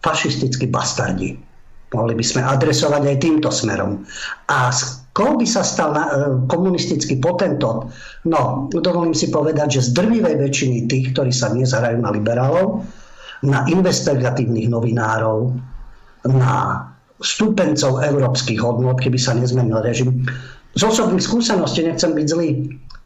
[0.03, 1.37] fašistickí bastardi.
[1.93, 4.03] Mohli by sme adresovať aj týmto smerom.
[4.49, 6.03] A z koho by sa stal e,
[6.49, 7.93] komunistický potentot?
[8.25, 12.83] No, dovolím si povedať, že z drvivej väčšiny tých, ktorí sa dnes hrajú na liberálov,
[13.43, 15.55] na investigatívnych novinárov,
[16.31, 16.87] na
[17.23, 20.27] stúpencov európskych hodnot, keby sa nezmenil režim.
[20.75, 22.51] Z osobných skúseností nechcem byť zlý,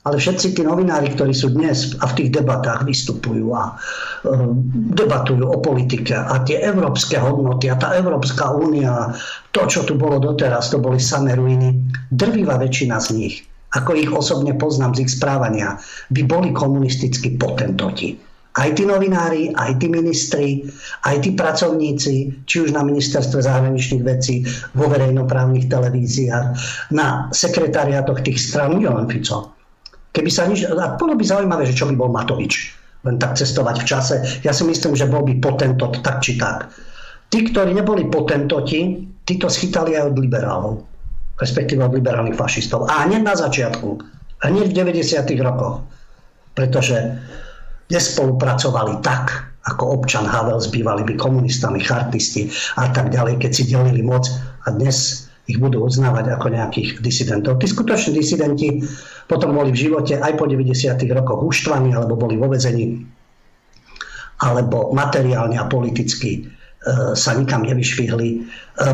[0.07, 4.33] ale všetci tí novinári, ktorí sú dnes a v tých debatách vystupujú a e,
[4.95, 9.11] debatujú o politike a tie európske hodnoty a tá Európska únia,
[9.51, 11.75] to, čo tu bolo doteraz, to boli samé ruiny.
[12.07, 13.35] Drvivá väčšina z nich,
[13.75, 15.75] ako ich osobne poznám z ich správania,
[16.15, 18.15] by boli komunistickí potentoti.
[18.57, 20.65] Aj tí novinári, aj tí ministri,
[21.05, 26.47] aj tí pracovníci, či už na ministerstve zahraničných vecí, vo verejnoprávnych televíziách,
[26.97, 29.57] na sekretariátoch tých stran, nie len Fico,
[30.17, 30.65] Keby sa nič...
[30.65, 32.73] A bolo by zaujímavé, že čo by bol Matovič.
[33.05, 34.17] Len tak cestovať v čase.
[34.41, 36.73] Ja si myslím, že bol by potentot tak či tak.
[37.29, 40.75] Tí, ktorí neboli potentoti, tí to schytali aj od liberálov.
[41.37, 42.89] Respektíve od liberálnych fašistov.
[42.89, 44.01] A hneď na začiatku.
[44.41, 45.37] Hneď v 90.
[45.45, 45.85] rokoch.
[46.57, 47.21] Pretože
[47.91, 52.47] nespolupracovali tak, ako občan Havel s bývalými komunistami, chartisti
[52.79, 54.27] a tak ďalej, keď si delili moc
[54.67, 57.63] a dnes ich budú uznávať ako nejakých disidentov.
[57.63, 58.83] Tí skutoční disidenti
[59.31, 60.99] potom boli v živote aj po 90.
[61.15, 63.07] rokoch uštvaní, alebo boli vo vezení,
[64.43, 66.51] alebo materiálne a politicky
[67.19, 68.39] sa nikam nevyšvihli e,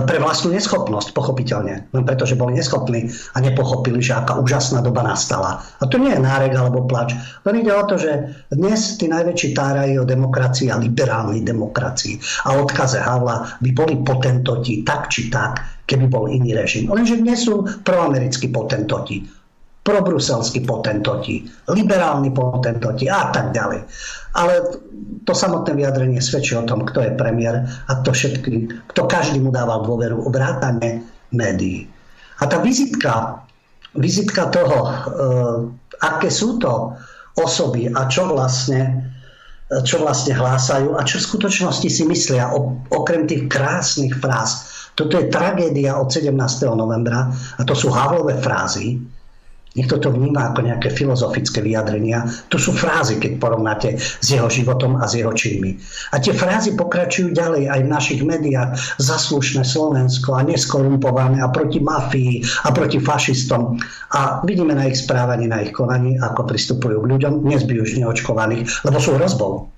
[0.09, 1.93] pre vlastnú neschopnosť, pochopiteľne.
[1.93, 5.61] Len preto, že boli neschopní a nepochopili, že aká úžasná doba nastala.
[5.61, 7.12] A to nie je nárek alebo plač.
[7.45, 12.57] Len ide o to, že dnes tí najväčší tárají o demokracii a liberálnej demokracii a
[12.57, 16.88] odkaze Havla by boli potentoti tak či tak, keby bol iný režim.
[16.88, 19.41] Lenže dnes sú proamerickí potentoti
[19.83, 21.43] probruselskí potentoti,
[21.74, 23.83] liberálni potentoti a tak ďalej.
[24.39, 24.55] Ale
[25.26, 28.53] to samotné vyjadrenie svedčí o tom, kto je premiér a kto, všetky,
[28.95, 31.03] kto každý mu dával dôveru, vrátane
[31.35, 31.91] médií.
[32.39, 33.43] A tá vizitka,
[33.99, 34.95] vizitka toho, e,
[35.99, 36.95] aké sú to
[37.39, 39.11] osoby a čo vlastne,
[39.83, 44.70] čo vlastne hlásajú a čo v skutočnosti si myslia o, okrem tých krásnych fráz.
[44.95, 46.30] Toto je tragédia od 17.
[46.76, 49.01] novembra a to sú Havlové frázy,
[49.73, 52.29] Niekto to vníma ako nejaké filozofické vyjadrenia.
[52.53, 55.81] To sú frázy, keď porovnáte s jeho životom a s jeho činmi.
[56.12, 58.77] A tie frázy pokračujú ďalej aj v našich médiách.
[59.01, 63.81] Zaslušné Slovensko a neskorumpované a proti mafii a proti fašistom.
[64.12, 68.85] A vidíme na ich správaní, na ich konaní, ako pristupujú k ľuďom, by už neočkovaných,
[68.85, 69.73] lebo sú hrozbou.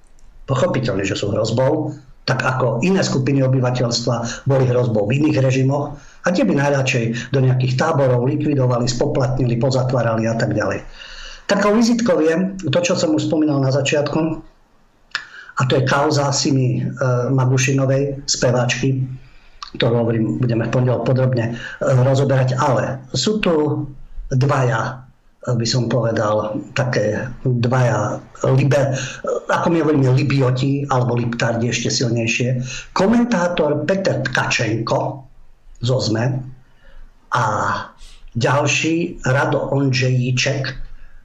[0.45, 6.33] Pochopiteľne, že sú hrozbou, tak ako iné skupiny obyvateľstva boli hrozbou v iných režimoch, a
[6.33, 10.81] tie by najradšej do nejakých táborov likvidovali, spoplatnili, pozatvárali a tak ďalej.
[11.45, 14.41] Takou vizitkou je to, čo som už spomínal na začiatku,
[15.55, 16.91] a to je kauza Simi e,
[17.31, 19.07] Magušinovej, speváčky,
[19.77, 23.87] ktorú hovorím, budeme v pondelok podrobne e, rozoberať, ale sú tu
[24.33, 25.04] dvaja,
[25.45, 28.17] by som povedal, také dvaja
[28.57, 28.97] libe,
[29.53, 32.65] ako my hovoríme, libioti, alebo liptardi ešte silnejšie.
[32.97, 35.21] Komentátor Peter Tkačenko,
[35.85, 36.27] zo ZME
[37.37, 37.45] a
[38.33, 40.63] ďalší Rado Ondžejíček,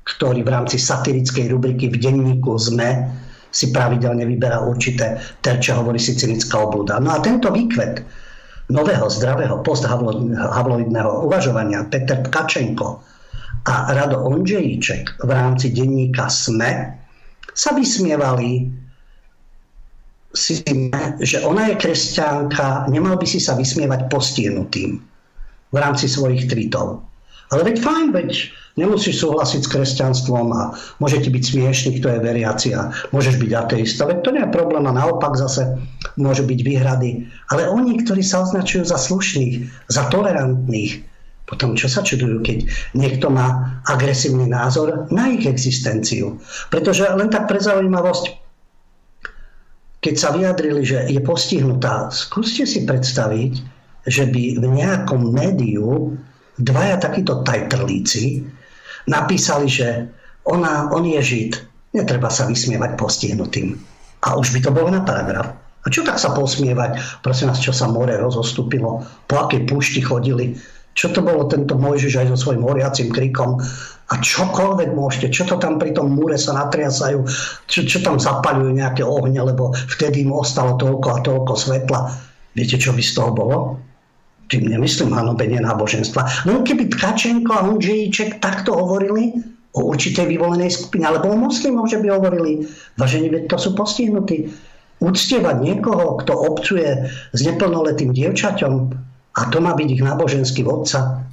[0.04, 3.08] ktorý v rámci satirickej rubriky v denníku ZME
[3.50, 7.02] si pravidelne vyberá určité terče, hovorí si cynická oblúda.
[7.02, 8.04] No a tento výkvet
[8.70, 13.02] nového zdravého posthavloidného uvažovania Peter Tkačenko
[13.66, 16.96] a Rado Ondžejíček v rámci denníka SME
[17.54, 18.72] sa vysmievali
[20.30, 20.62] si,
[21.20, 25.02] že ona je kresťanka, nemal by si sa vysmievať postihnutým
[25.74, 27.02] v rámci svojich tweetov.
[27.50, 30.62] Ale veď fajn, veď nemusíš súhlasiť s kresťanstvom a
[31.02, 34.06] môže ti byť smiešný, kto je veriaci a môžeš byť ateista.
[34.06, 35.66] Veď to nie je problém a naopak zase
[36.22, 37.26] môžu byť výhrady.
[37.50, 41.02] Ale oni, ktorí sa označujú za slušných, za tolerantných,
[41.50, 46.38] potom čo sa čudujú, keď niekto má agresívny názor na ich existenciu.
[46.70, 48.38] Pretože len tak pre zaujímavosť,
[50.00, 53.54] keď sa vyjadrili, že je postihnutá, skúste si predstaviť,
[54.06, 56.14] že by v nejakom médiu
[56.62, 58.46] dvaja takíto tajtrlíci
[59.10, 60.06] napísali, že
[60.46, 61.52] ona, on je žid,
[61.98, 63.76] netreba sa vysmievať postihnutým.
[64.24, 65.58] A už by to bolo na paragraf.
[65.84, 67.24] A čo tak sa posmievať?
[67.24, 69.00] Prosím vás, čo sa more rozostúpilo?
[69.32, 70.60] Po akej púšti chodili?
[71.00, 73.64] Čo to bolo tento Mojžiš aj so svojím horiacim krikom?
[74.10, 77.30] a čokoľvek môžete, čo to tam pri tom múre sa natriasajú,
[77.70, 82.00] čo, čo tam zapaľujú nejaké ohne, lebo vtedy im ostalo toľko a toľko svetla.
[82.58, 83.58] Viete, čo by z toho bolo?
[84.50, 86.50] Tým nemyslím hanobenie náboženstva.
[86.50, 89.38] No keby Tkačenko a Hundžejíček takto hovorili
[89.78, 92.66] o určitej vyvolenej skupine, alebo o moslimov, že by hovorili,
[92.98, 94.50] vážení, to sú postihnutí.
[95.06, 98.74] Uctievať niekoho, kto obcuje s neplnoletým dievčaťom,
[99.40, 101.24] a to má byť ich náboženský vodca,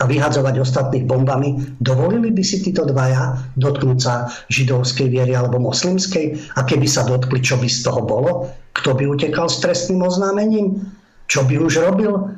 [0.00, 6.56] a vyhadzovať ostatných bombami, dovolili by si títo dvaja dotknúť sa židovskej viery alebo moslimskej?
[6.56, 8.48] A keby sa dotkli, čo by z toho bolo?
[8.72, 10.80] Kto by utekal s trestným oznámením?
[11.28, 12.32] Čo by už robil?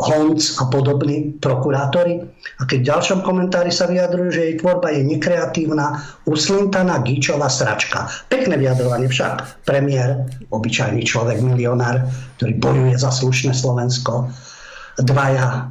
[0.00, 2.24] Honc a podobní prokurátori.
[2.56, 8.08] A keď v ďalšom komentári sa vyjadrujú, že jej tvorba je nekreatívna, uslintaná gíčová sračka.
[8.32, 9.64] Pekné vyjadrovanie však.
[9.68, 12.08] Premiér, obyčajný človek, milionár,
[12.40, 14.32] ktorý bojuje za slušné Slovensko.
[14.96, 15.68] Dvaja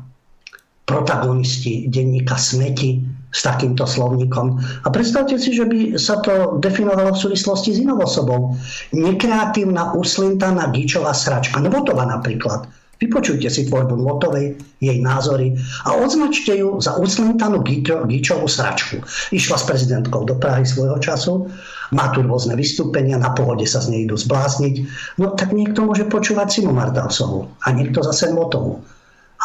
[0.86, 4.57] protagonisti denníka Smeti s takýmto slovníkom.
[4.86, 8.57] A predstavte si, že by sa to definovalo v súvislosti s inou osobou.
[8.93, 11.61] Nekreatívna, uslintaná gíčová sračka.
[11.61, 12.65] Novotova napríklad.
[13.00, 15.56] Vypočujte si tvorbu Notovej, jej názory
[15.88, 19.00] a označte ju za uslintanú gíčovú sračku.
[19.32, 21.47] Išla s prezidentkou do Prahy svojho času,
[21.95, 24.76] má tu rôzne vystúpenia, na pohode sa z nej idú zblázniť.
[25.16, 28.84] No tak niekto môže počúvať Simu Mardalsovú a niekto zase Notovú.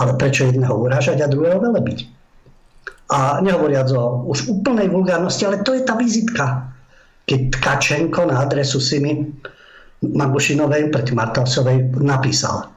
[0.03, 2.11] Ale prečo jedného urážať a druhého velebiť?
[3.15, 6.75] A nehovoriac o už úplnej vulgárnosti, ale to je tá vizitka.
[7.23, 9.31] Keď Tkačenko na adresu Simi
[10.03, 12.74] Magušinovej, proti Martalsovej, napísal.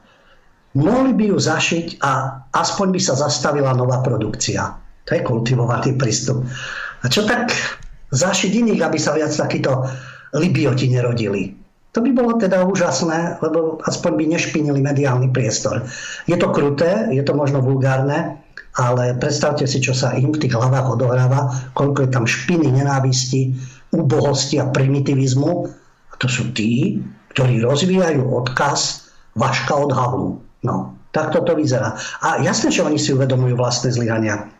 [0.76, 4.68] Mohli by ju zašiť a aspoň by sa zastavila nová produkcia.
[5.08, 6.44] To je kultivovaný prístup.
[7.00, 7.48] A čo tak
[8.12, 9.88] zašiť iných, aby sa viac takíto
[10.36, 11.56] libioti nerodili?
[11.96, 15.88] To by bolo teda úžasné, lebo aspoň by nešpinili mediálny priestor.
[16.28, 18.36] Je to kruté, je to možno vulgárne,
[18.76, 23.56] ale predstavte si, čo sa im v tých hlavách odohráva, koľko je tam špiny, nenávisti,
[23.96, 25.52] úbohosti a primitivizmu.
[26.12, 27.00] A to sú tí,
[27.32, 30.30] ktorí rozvíjajú odkaz Vaška od Havlu.
[30.66, 31.94] No, takto to vyzerá.
[32.22, 34.50] A jasné, že oni si uvedomujú vlastné zlyhania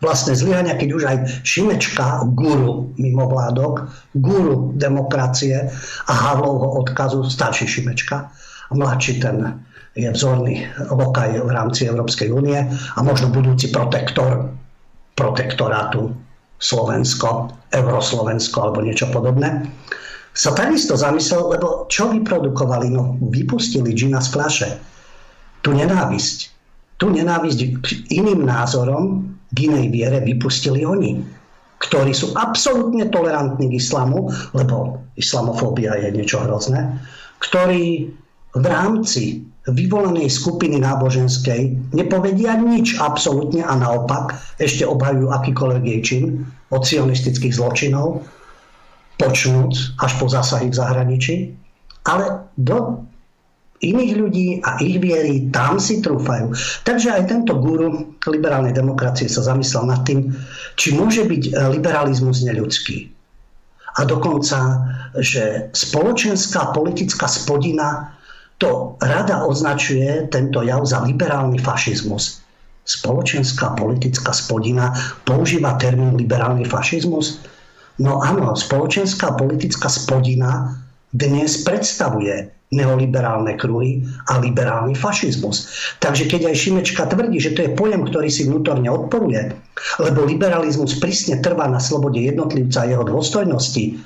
[0.00, 5.68] vlastné zlyhania, keď už aj Šimečka, guru mimovládok, guru demokracie
[6.08, 8.32] a Havlovho odkazu, starší Šimečka,
[8.72, 9.60] mladší ten
[9.98, 10.62] je vzorný
[10.94, 14.54] lokaj v rámci Európskej únie a možno budúci protektor
[15.18, 16.14] protektorátu
[16.62, 19.66] Slovensko, Euroslovensko alebo niečo podobné,
[20.30, 22.94] sa takisto zamyslel, lebo čo vyprodukovali?
[22.94, 24.68] No, vypustili džina z fľaše.
[25.62, 26.38] Tu nenávisť.
[26.98, 27.58] Tu nenávisť
[28.10, 31.22] iným názorom, k inej viere vypustili oni,
[31.78, 36.98] ktorí sú absolútne tolerantní k islamu, lebo islamofóbia je niečo hrozné,
[37.38, 38.10] ktorí
[38.58, 46.24] v rámci vyvolanej skupiny náboženskej nepovedia nič absolútne a naopak ešte obhajujú akýkoľvek jej čin
[46.72, 48.24] od sionistických zločinov,
[49.20, 51.34] počnúc až po zásahy v zahraničí,
[52.08, 53.04] ale do
[53.78, 56.50] iných ľudí a ich viery, tam si trúfajú.
[56.82, 60.34] Takže aj tento guru liberálnej demokracie sa zamyslel nad tým,
[60.74, 63.06] či môže byť e, liberalizmus neľudský.
[63.98, 64.58] A dokonca,
[65.18, 68.14] že spoločenská politická spodina
[68.58, 72.42] to rada označuje tento jav za liberálny fašizmus.
[72.82, 77.42] Spoločenská politická spodina používa termín liberálny fašizmus?
[77.98, 80.78] No áno, spoločenská politická spodina
[81.10, 85.72] dnes predstavuje neoliberálne kruhy a liberálny fašizmus.
[86.04, 89.56] Takže keď aj Šimečka tvrdí, že to je pojem, ktorý si vnútorne odporuje,
[90.04, 93.96] lebo liberalizmus prísne trvá na slobode jednotlivca a jeho dôstojnosti,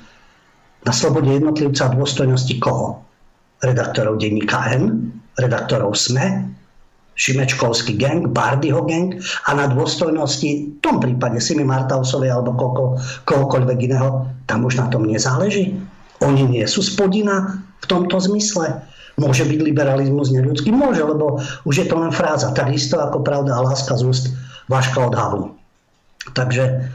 [0.83, 3.03] na slobode jednotlivca a dôstojnosti koho?
[3.63, 6.51] Redaktorov denníka N, redaktorov SME,
[7.13, 12.85] Šimečkovský gang, Bardyho gang a na dôstojnosti, v tom prípade Simi Martausovej alebo koho,
[13.27, 15.77] kohokoľvek iného, tam už na tom nezáleží.
[16.25, 18.79] Oni nie sú spodina v tomto zmysle.
[19.19, 20.73] Môže byť liberalizmus neľudský?
[20.73, 21.37] Môže, lebo
[21.69, 22.49] už je to len fráza.
[22.55, 24.25] Takisto ako pravda a láska z úst
[24.71, 25.47] Vaška od Havlu.
[26.33, 26.89] Takže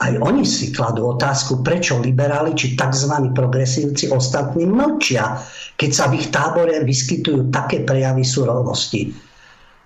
[0.00, 3.30] aj oni si kladú otázku, prečo liberáli či tzv.
[3.36, 5.38] progresívci ostatní mlčia,
[5.76, 9.12] keď sa v ich tábore vyskytujú také prejavy surovosti.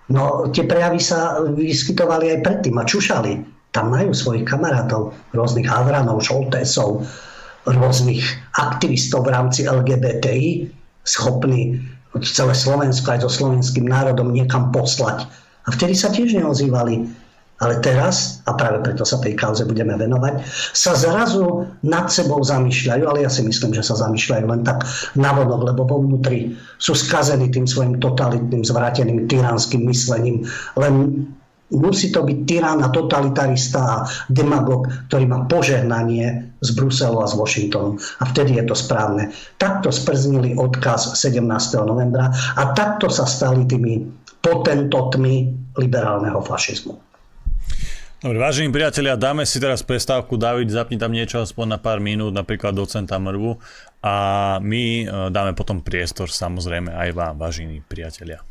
[0.09, 3.31] No, tie prejavy sa vyskytovali aj predtým a čušali.
[3.69, 7.05] Tam majú svojich kamarátov, rôznych Havranov, Šoltésov,
[7.67, 8.23] rôznych
[8.55, 10.71] aktivistov v rámci LGBTI
[11.03, 11.81] schopní
[12.21, 15.29] celé Slovensko aj so slovenským národom niekam poslať.
[15.65, 17.05] A vtedy sa tiež neozývali.
[17.59, 23.03] Ale teraz, a práve preto sa tej kauze budeme venovať, sa zrazu nad sebou zamýšľajú,
[23.03, 24.87] ale ja si myslím, že sa zamýšľajú len tak
[25.19, 30.47] navodok, lebo vo vnútri sú skazení tým svojim totalitným, zvráteným, tyranským myslením.
[30.79, 31.27] Len
[31.73, 33.97] musí to byť tyran a totalitarista a
[34.29, 38.01] demagog, ktorý má požehnanie z Bruselu a z Washingtonu.
[38.19, 39.29] A vtedy je to správne.
[39.61, 41.45] Takto sprznili odkaz 17.
[41.85, 44.01] novembra a takto sa stali tými
[44.41, 46.95] potentotmi liberálneho fašizmu.
[48.19, 50.35] Dobre, vážení priatelia, dáme si teraz prestávku.
[50.35, 53.55] David, zapni tam niečo aspoň na pár minút, napríklad docenta Mrvu.
[54.03, 54.15] A
[54.59, 58.43] my e, dáme potom priestor samozrejme aj vám, vážení priatelia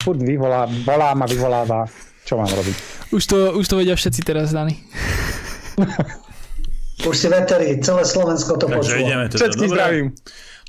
[0.00, 1.84] furt vyvolá, volá ma, vyvoláva.
[2.24, 2.76] Čo mám robiť?
[3.12, 4.76] Už to, už to vedia všetci teraz, Dani.
[7.08, 9.06] už si veteri, celé Slovensko to Takže počulo.
[9.06, 9.40] ideme teda.
[9.44, 10.06] Všetky zdravím.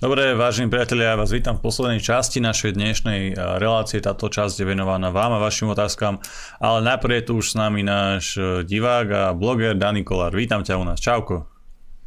[0.02, 4.02] Dobre, vážení priatelia, ja vás vítam v poslednej časti našej dnešnej relácie.
[4.02, 6.18] Táto časť je venovaná vám a vašim otázkam,
[6.58, 10.34] ale najprv je tu už s nami náš e, divák a bloger Dani Kolár.
[10.34, 10.98] Vítam ťa u nás.
[10.98, 11.46] Čauko.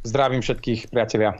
[0.03, 1.39] Zdravím všetkých priatelia.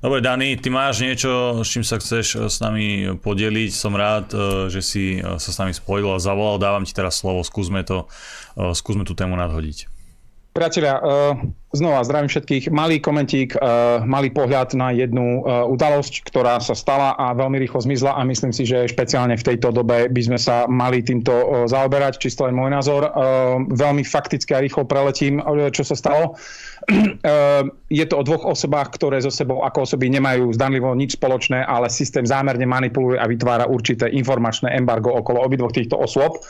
[0.00, 3.70] Dobre, Dani, ty máš niečo, s čím sa chceš eh, s nami podeliť.
[3.70, 4.40] Som rád, eh,
[4.72, 6.56] že si sa s nami spojil a zavolal.
[6.56, 8.08] Dávam ti teraz slovo, skúsme, to,
[8.56, 9.92] skúsme tú tému nadhodiť.
[10.50, 10.98] Priatelia,
[11.70, 12.74] znova zdravím všetkých.
[12.74, 13.54] Malý komentík,
[14.02, 18.66] malý pohľad na jednu udalosť, ktorá sa stala a veľmi rýchlo zmizla a myslím si,
[18.66, 21.30] že špeciálne v tejto dobe by sme sa mali týmto
[21.70, 23.14] zaoberať, čisto len môj názor.
[23.70, 25.38] Veľmi fakticky a rýchlo preletím,
[25.70, 26.34] čo sa stalo.
[27.20, 31.62] Ehm, je to o dvoch osobách, ktoré so sebou ako osoby nemajú zdanlivo nič spoločné,
[31.62, 36.40] ale systém zámerne manipuluje a vytvára určité informačné embargo okolo obidvoch týchto osôb.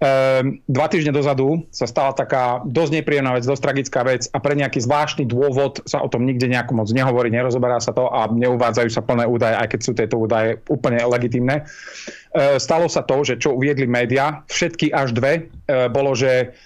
[0.00, 4.56] Ehm, dva týždne dozadu sa stala taká dosť nepríjemná vec, dosť tragická vec a pre
[4.56, 8.88] nejaký zvláštny dôvod sa o tom nikde nejako moc nehovorí, nerozoberá sa to a neuvádzajú
[8.88, 11.68] sa plné údaje, aj keď sú tieto údaje úplne legitimné.
[12.32, 15.52] Ehm, stalo sa to, že čo uviedli médiá, všetky až dve,
[15.92, 16.56] bolo, že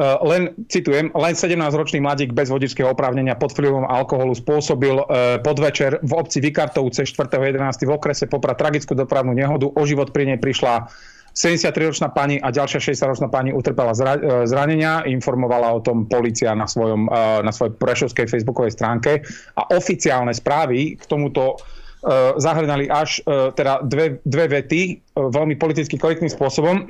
[0.00, 4.96] len, citujem, len 17-ročný mladík bez vodičského oprávnenia pod vplyvom alkoholu spôsobil
[5.44, 7.60] podvečer v obci Vykartovce 4.11.
[7.84, 9.68] v okrese popra tragickú dopravnú nehodu.
[9.68, 10.88] O život pri nej prišla
[11.32, 15.04] 73-ročná pani a ďalšia 60-ročná pani utrpela e, zranenia.
[15.08, 17.08] Informovala o tom policia na, svojom,
[17.44, 19.24] na svojej prešovskej facebookovej stránke
[19.56, 21.60] a oficiálne správy k tomuto
[22.34, 23.22] zahrnali až
[23.54, 26.82] teda dve, dve vety veľmi politicky korektným spôsobom,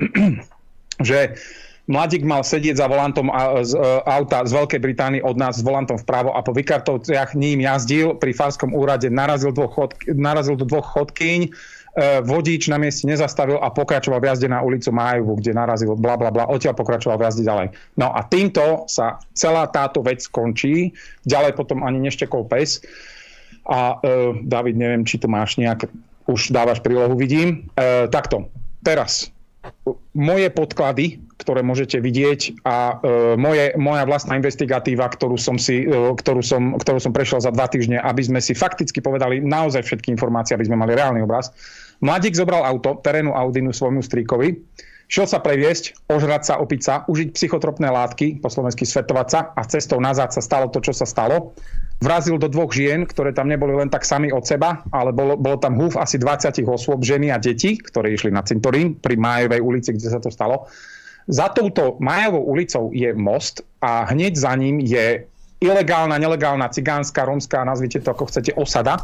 [1.09, 1.37] že
[1.83, 3.27] Mladík mal sedieť za volantom
[3.67, 3.75] z
[4.07, 8.15] auta z Veľkej Británie od nás s volantom vpravo a po vykartovciach ním jazdil.
[8.15, 11.51] Pri Farskom úrade narazil, dvoch chod, narazil do dvoch chodkyň
[11.93, 16.17] E, vodič na mieste nezastavil a pokračoval v jazde na ulicu Májovu, kde narazil bla
[16.17, 17.67] bla bla, odtiaľ pokračoval v jazde ďalej.
[18.01, 22.81] No a týmto sa celá táto vec skončí, ďalej potom ani neštekol pes.
[23.69, 25.85] A uh, David, neviem, či to máš nejak,
[26.25, 27.69] už dávaš prílohu, vidím.
[27.77, 28.49] Uh, takto,
[28.81, 29.29] teraz,
[30.13, 36.15] moje podklady, ktoré môžete vidieť a uh, moje, moja vlastná investigatíva, ktorú som, si, uh,
[36.15, 40.11] ktorú, som, ktorú som prešiel za dva týždne, aby sme si fakticky povedali naozaj všetky
[40.13, 41.51] informácie, aby sme mali reálny obraz.
[42.03, 44.59] Mladík zobral auto, terénu Audinu svojmu strýkovi,
[45.07, 49.61] šiel sa previesť, ožrať sa, opiť sa, užiť psychotropné látky, po slovensky svetovať sa a
[49.67, 51.55] cestou nazad sa stalo to, čo sa stalo.
[52.03, 55.55] Vrazil do dvoch žien, ktoré tam neboli len tak sami od seba, ale bolo, bolo
[55.55, 59.95] tam húf asi 20 osôb, ženy a deti, ktoré išli na cintorín pri Májovej ulici,
[59.95, 60.67] kde sa to stalo.
[61.31, 65.23] Za touto Májovou ulicou je most a hneď za ním je
[65.63, 68.99] ilegálna, nelegálna, cigánska, rómska, nazvite to ako chcete, osada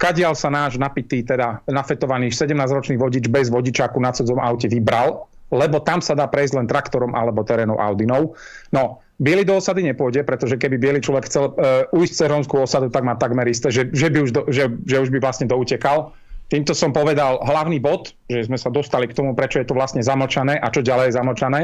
[0.00, 5.84] kadiaľ sa náš napitý, teda nafetovaný 17-ročný vodič bez vodičáku na cudzom aute vybral, lebo
[5.84, 8.32] tam sa dá prejsť len traktorom alebo terénu Audinou.
[8.72, 12.88] No, Bielý do osady nepôjde, pretože keby biely človek chcel uh, ujsť cez rómskú osadu,
[12.88, 16.16] tak má takmer isté, že, že, by už do, že, že už by vlastne doutekal.
[16.50, 20.02] Týmto som povedal hlavný bod, že sme sa dostali k tomu, prečo je to vlastne
[20.02, 21.60] zamlčané a čo ďalej je zamlčané.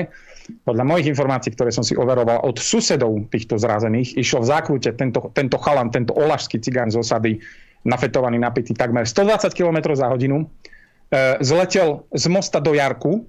[0.63, 5.33] Podľa mojich informácií, ktoré som si overoval od susedov týchto zrazených, išiel v zákrute tento,
[5.35, 7.43] tento chalan, tento olašský cigán z osady
[7.83, 10.47] nafetovaný, napitý takmer 120 km za hodinu,
[11.11, 13.27] e, zletel z mosta do Jarku,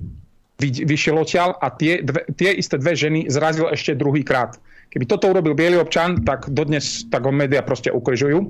[0.59, 4.57] vyšiel odtiaľ a tie, dve, tie isté dve ženy zrazil ešte druhý krát.
[4.89, 8.49] Keby toto urobil biely občan, tak dodnes tak ho média proste ukryžujú.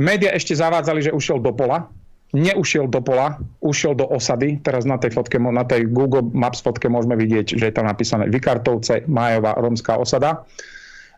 [0.00, 1.88] Média ešte zavádzali, že ušiel do pola.
[2.36, 4.60] Neušiel do pola, ušiel do osady.
[4.60, 8.28] Teraz na tej fotke, na tej Google Maps fotke môžeme vidieť, že je tam napísané
[8.28, 10.44] Vykartovce, Majová, rómska osada.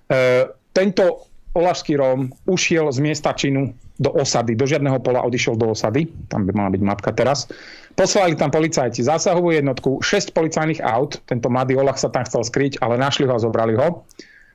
[0.07, 5.75] E, tento Olašský Róm ušiel z miesta činu do osady, do žiadneho pola odišiel do
[5.75, 7.51] osady, tam by mala byť matka teraz.
[7.99, 12.79] Poslali tam policajti zásahovú jednotku, 6 policajných aut, tento mladý Olach sa tam chcel skryť,
[12.79, 14.07] ale našli ho a zobrali ho.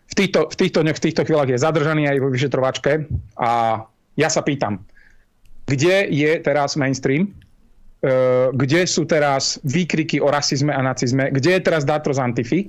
[0.07, 2.91] V týchto, v týchto, v týchto chvíľach je zadržaný aj vo vyšetrovačke.
[3.35, 3.83] A
[4.15, 4.79] ja sa pýtam,
[5.67, 7.29] kde je teraz mainstream, e,
[8.55, 12.61] kde sú teraz výkriky o rasizme a nacizme, kde je teraz dátor z Antify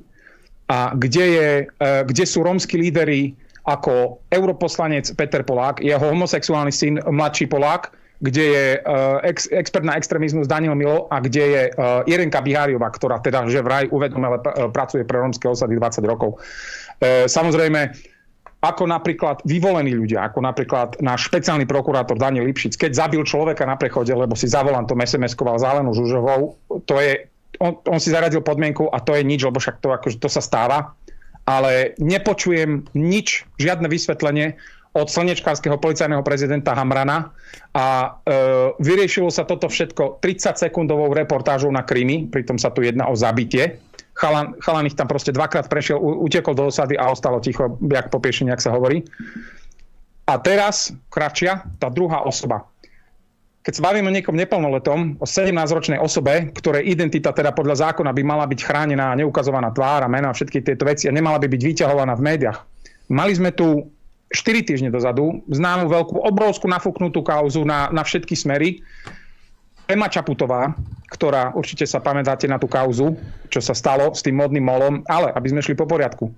[0.66, 7.01] a kde, je, e, kde sú rómsky lídery ako europoslanec Peter Polák, jeho homosexuálny syn,
[7.01, 12.05] mladší Polák, kde je uh, ex, expert na extrémizmus Daniel Milo a kde je uh,
[12.09, 16.41] Irenka Biháriová, ktorá teda že vraj uvedomele pr- pracuje pre rómske osady 20 rokov.
[17.01, 17.93] Uh, samozrejme,
[18.65, 23.77] ako napríklad vyvolení ľudia, ako napríklad náš špeciálny prokurátor Daniel Lipšic, keď zabil človeka na
[23.77, 26.57] prechode, lebo si za volantom SMS-koval Zálenu Žužovou,
[26.89, 27.29] to je,
[27.61, 30.41] on, on si zaradil podmienku a to je nič, lebo však to, akože to sa
[30.41, 30.97] stáva
[31.45, 34.57] ale nepočujem nič, žiadne vysvetlenie
[34.95, 37.34] od slnečkárskeho policajného prezidenta Hamrana
[37.74, 38.32] a e,
[38.78, 43.82] vyriešilo sa toto všetko 30 sekundovou reportážou na Krymy, pritom sa tu jedná o zabitie.
[44.14, 48.22] Chalan, chalan ich tam proste dvakrát prešiel, utekol do osady a ostalo ticho, jak po
[48.22, 49.03] piešení, ak sa hovorí.
[50.30, 52.70] A teraz, kratšia, tá druhá osoba
[53.65, 58.21] keď sa bavíme o niekom neplnoletom, o 17-ročnej osobe, ktorej identita teda podľa zákona by
[58.21, 61.62] mala byť chránená, neukazovaná tvár a mena a všetky tieto veci a nemala by byť
[61.65, 62.61] vyťahovaná v médiách.
[63.09, 63.89] Mali sme tu
[64.37, 68.85] 4 týždne dozadu známu veľkú, obrovskú nafúknutú kauzu na, na všetky smery.
[69.89, 70.77] Ema Čaputová,
[71.09, 73.17] ktorá určite sa pamätáte na tú kauzu,
[73.49, 76.29] čo sa stalo s tým modným molom, ale aby sme šli po poriadku.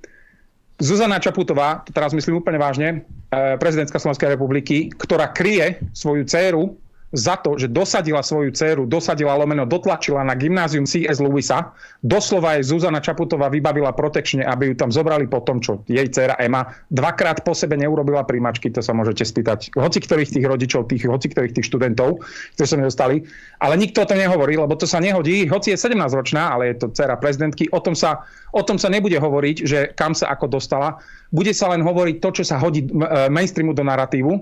[0.79, 2.89] Zuzana Čaputová, to teraz myslím úplne vážne,
[3.35, 9.39] eh, prezidentka Slovenskej republiky, ktorá kryje svoju dceru za to, že dosadila svoju dceru, dosadila
[9.39, 11.23] lomeno, dotlačila na gymnázium C.S.
[11.23, 11.71] Lewisa.
[12.03, 16.35] Doslova jej Zuzana Čaputová vybavila protekčne, aby ju tam zobrali po tom, čo jej dcera
[16.43, 21.07] Ema dvakrát po sebe neurobila príjmačky, to sa môžete spýtať hoci ktorých tých rodičov, tých,
[21.07, 22.27] hoci ktorých tých študentov,
[22.59, 23.23] ktorí sa nedostali.
[23.63, 25.47] Ale nikto o tom nehovorí, lebo to sa nehodí.
[25.47, 29.17] Hoci je 17-ročná, ale je to dcera prezidentky, o tom sa, o tom sa nebude
[29.17, 30.99] hovoriť, že kam sa ako dostala.
[31.31, 32.89] Bude sa len hovoriť to, čo sa hodí e,
[33.31, 34.33] mainstreamu do narratívu,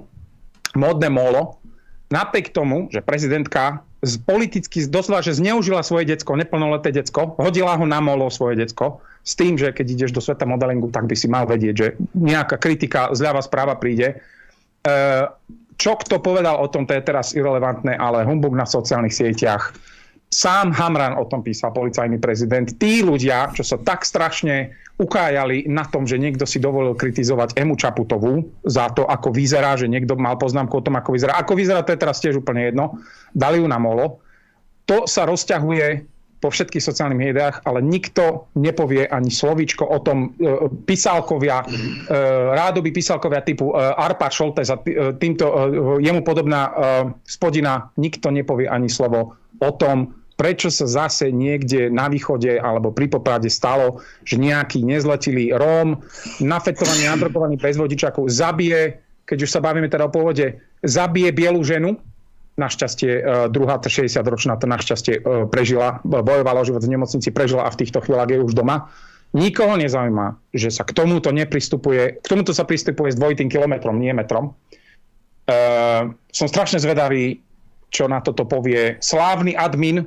[0.75, 1.64] módne molo,
[2.13, 7.85] napriek tomu, že prezidentka z politicky doslova, že zneužila svoje decko, neplnoleté decko, hodila ho
[7.89, 11.33] na molo svoje decko, s tým, že keď ideš do sveta modelingu, tak by si
[11.33, 14.21] mal vedieť, že nejaká kritika zľava správa príde.
[14.85, 14.95] E,
[15.81, 19.73] čo kto povedal o tom, to je teraz irrelevantné, ale humbug na sociálnych sieťach.
[20.35, 22.67] Sám Hamran o tom písal, policajný prezident.
[22.67, 27.79] Tí ľudia, čo sa tak strašne ukájali na tom, že niekto si dovolil kritizovať Emu
[27.79, 31.39] Čaputovú za to, ako vyzerá, že niekto mal poznámku o tom, ako vyzerá.
[31.39, 32.99] Ako vyzerá, to je teraz tiež úplne jedno.
[33.31, 34.19] Dali ju na molo.
[34.91, 36.11] To sa rozťahuje
[36.43, 41.67] po všetkých sociálnych médiách, ale nikto nepovie ani slovíčko o tom e, písalkovia, e,
[42.53, 45.57] rádoby písalkovia typu e, Arpa Šoltes a e, týmto e,
[46.05, 46.73] jemu podobná e,
[47.25, 53.07] spodina, nikto nepovie ani slovo o tom, prečo sa zase niekde na východe alebo pri
[53.07, 56.03] Poprade stalo, že nejaký nezletilý Róm,
[56.43, 61.97] nafetovaný, nadrogovaný bez vodičaku zabije, keď už sa bavíme teda o pôvode, zabije bielu ženu,
[62.55, 65.21] našťastie e, druhá 60-ročná to našťastie e,
[65.51, 68.91] prežila, bojovala o život v nemocnici, prežila a v týchto chvíľach je už doma.
[69.35, 74.15] Nikoho nezaujíma, že sa k tomuto nepristupuje, k tomuto sa pristupuje s dvojitým kilometrom, nie
[74.15, 74.55] metrom.
[75.45, 77.43] Uh, som strašne zvedavý,
[77.95, 80.03] čo na toto povie slávny admin,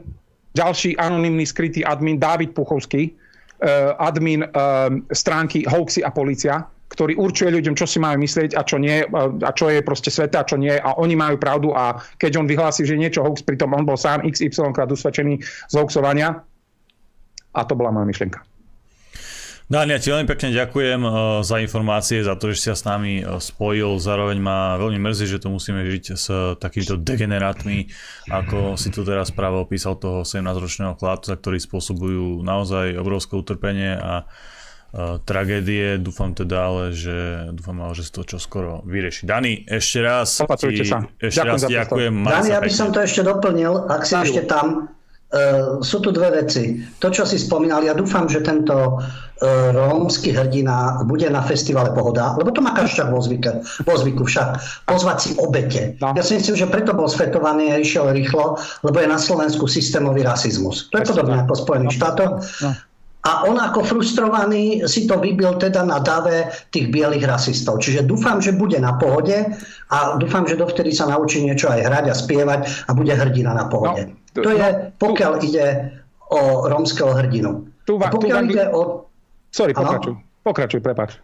[0.52, 7.52] ďalší anonymný skrytý admin Dávid Puchovský, uh, admin uh, stránky Hoaxy a policia, ktorý určuje
[7.52, 9.04] ľuďom, čo si majú myslieť a čo nie,
[9.44, 10.72] a čo je proste sveta a čo nie.
[10.72, 14.24] A oni majú pravdu a keď on vyhlási, že niečo hoax, pritom on bol sám
[14.24, 16.44] XY krát usvedčený z hoaxovania.
[17.56, 18.57] A to bola moja myšlienka.
[19.68, 21.14] Dani, ja ti veľmi pekne ďakujem uh,
[21.44, 24.00] za informácie, za to, že si sa s nami uh, spojil.
[24.00, 27.92] Zároveň ma veľmi mrzí, že tu musíme žiť s uh, takýmito degenerátmi,
[28.32, 34.24] ako si tu teraz práve opísal toho 17-ročného chlapca, ktorí spôsobujú naozaj obrovské utrpenie a
[35.28, 36.00] tragédie.
[36.00, 39.28] Dúfam teda ale, že, dúfam ale, že sa to čo skoro vyrieši.
[39.28, 41.04] Dani, ešte raz ti, sa.
[41.20, 42.14] ešte ďakujem raz ďakujem.
[42.24, 44.96] Dani, ja by som to ešte doplnil, ak si ešte tam
[45.84, 46.80] sú tu dve veci.
[47.04, 52.40] To, čo si spomínal, ja dúfam, že tento uh, rómsky hrdina bude na festivale Pohoda,
[52.40, 54.48] lebo to má každý vo, zvyke, vo zvyku však
[54.88, 56.00] pozvať si obete.
[56.00, 56.16] No.
[56.16, 58.56] Ja si myslím, že preto bol svetovaný a išiel rýchlo,
[58.88, 60.88] lebo je na Slovensku systémový rasizmus.
[60.96, 61.98] To je podobné ako v Spojených no.
[62.00, 62.32] štátoch.
[62.64, 62.72] No.
[63.28, 67.84] A on ako frustrovaný si to vybil teda na dave tých bielých rasistov.
[67.84, 69.36] Čiže dúfam, že bude na pohode
[69.92, 73.68] a dúfam, že dovtedy sa naučí niečo aj hrať a spievať a bude hrdina na
[73.68, 74.08] pohode.
[74.08, 74.27] No.
[74.44, 75.66] To je, no, pokiaľ ide
[76.30, 77.66] o rómskeho hrdinu.
[77.88, 79.08] Tu, a pokiaľ tu, ide o...
[79.50, 80.14] Sorry, pokračuj.
[80.44, 81.20] Pokračuj, prepáč.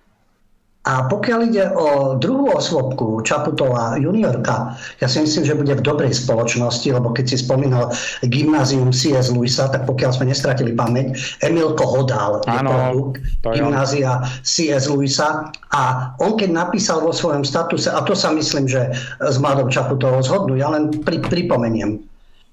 [0.83, 6.11] A pokiaľ ide o druhú osvobku Čaputová juniorka, ja si myslím, že bude v dobrej
[6.11, 7.87] spoločnosti, lebo keď si spomínal
[8.27, 9.31] gymnázium C.S.
[9.31, 14.91] Luisa, tak pokiaľ sme nestratili pamäť, Emilko Hodál je produkt gymnázia C.S.
[14.91, 18.91] Luisa a on keď napísal vo svojom statuse, a to sa myslím, že
[19.23, 22.03] s Mladou Čaputovou zhodnú, ja len pri, pripomeniem,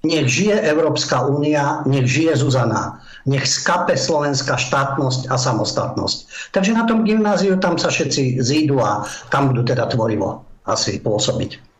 [0.01, 3.01] nech žije Európska únia, nech žije Zuzana.
[3.29, 6.17] Nech skape slovenská štátnosť a samostatnosť.
[6.57, 11.70] Takže na tom gymnáziu tam sa všetci zídu a tam budú teda tvorivo asi pôsobiť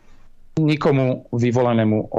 [0.52, 2.12] nikomu vyvolenému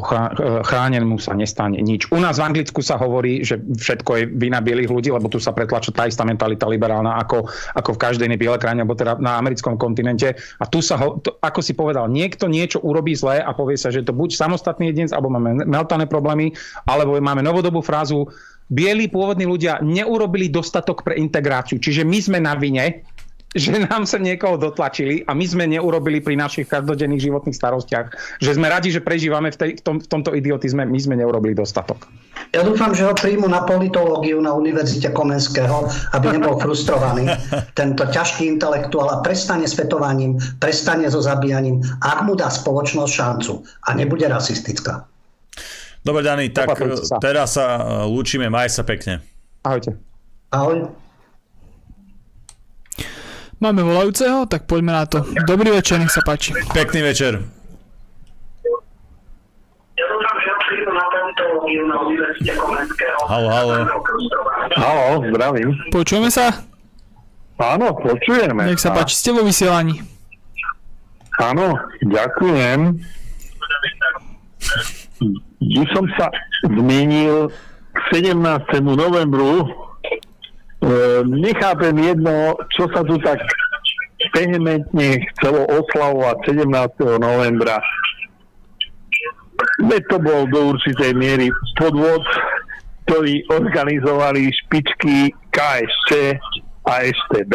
[0.65, 2.09] chránenému sa nestane nič.
[2.09, 5.53] U nás v Anglicku sa hovorí, že všetko je vina bielých ľudí, lebo tu sa
[5.53, 7.45] pretlača tá istá mentalita liberálna ako,
[7.77, 10.33] ako v každej inej bielej krajine, alebo teda na americkom kontinente.
[10.33, 13.93] A tu sa, ho, to, ako si povedal, niekto niečo urobí zlé a povie sa,
[13.93, 16.57] že to buď samostatný jedinec, alebo máme meltané problémy,
[16.89, 18.25] alebo máme novodobú frázu,
[18.65, 21.77] bieli pôvodní ľudia neurobili dostatok pre integráciu.
[21.77, 23.05] Čiže my sme na vine,
[23.53, 28.07] že nám sa niekoho dotlačili a my sme neurobili pri našich každodenných životných starostiach.
[28.41, 31.53] Že sme radi, že prežívame v, tej, v, tom, v tomto idiotizme, my sme neurobili
[31.53, 32.09] dostatok.
[32.53, 37.29] Ja dúfam, že ho príjmu na politológiu na Univerzite Komenského, aby nebol frustrovaný.
[37.79, 43.53] Tento ťažký intelektuál a prestane s fetovaním, prestane so zabíjaním, ak mu dá spoločnosť šancu
[43.85, 45.05] a nebude rasistická.
[46.03, 47.15] Dobre, Dani, tak sa.
[47.23, 49.23] teraz sa e, lúčime, maj sa pekne.
[49.63, 49.95] Ahojte.
[50.51, 51.02] Ahoj.
[53.63, 55.23] Máme volajúceho, tak poďme na to.
[55.47, 56.51] Dobrý večer, nech sa páči.
[56.75, 57.39] Pekný večer.
[63.23, 63.73] Halo, halo.
[64.75, 65.79] Halo, zdravím.
[65.95, 66.51] Počujeme sa?
[67.55, 68.67] Áno, počujeme.
[68.67, 70.03] Nech sa páči, ste vo vysielaní.
[71.39, 72.99] Áno, ďakujem.
[75.63, 76.27] by som sa
[76.67, 77.47] zmienil
[77.95, 78.35] k 17.
[78.83, 79.71] novembru.
[80.83, 83.39] E, nechápem jedno, čo sa tu tak
[84.35, 87.23] vehementne chcelo oslavovať 17.
[87.23, 87.79] novembra.
[89.87, 91.47] Veď to bol do určitej miery
[91.79, 92.19] podvod,
[93.07, 96.35] ktorý organizovali špičky KSČ
[96.83, 97.53] a STB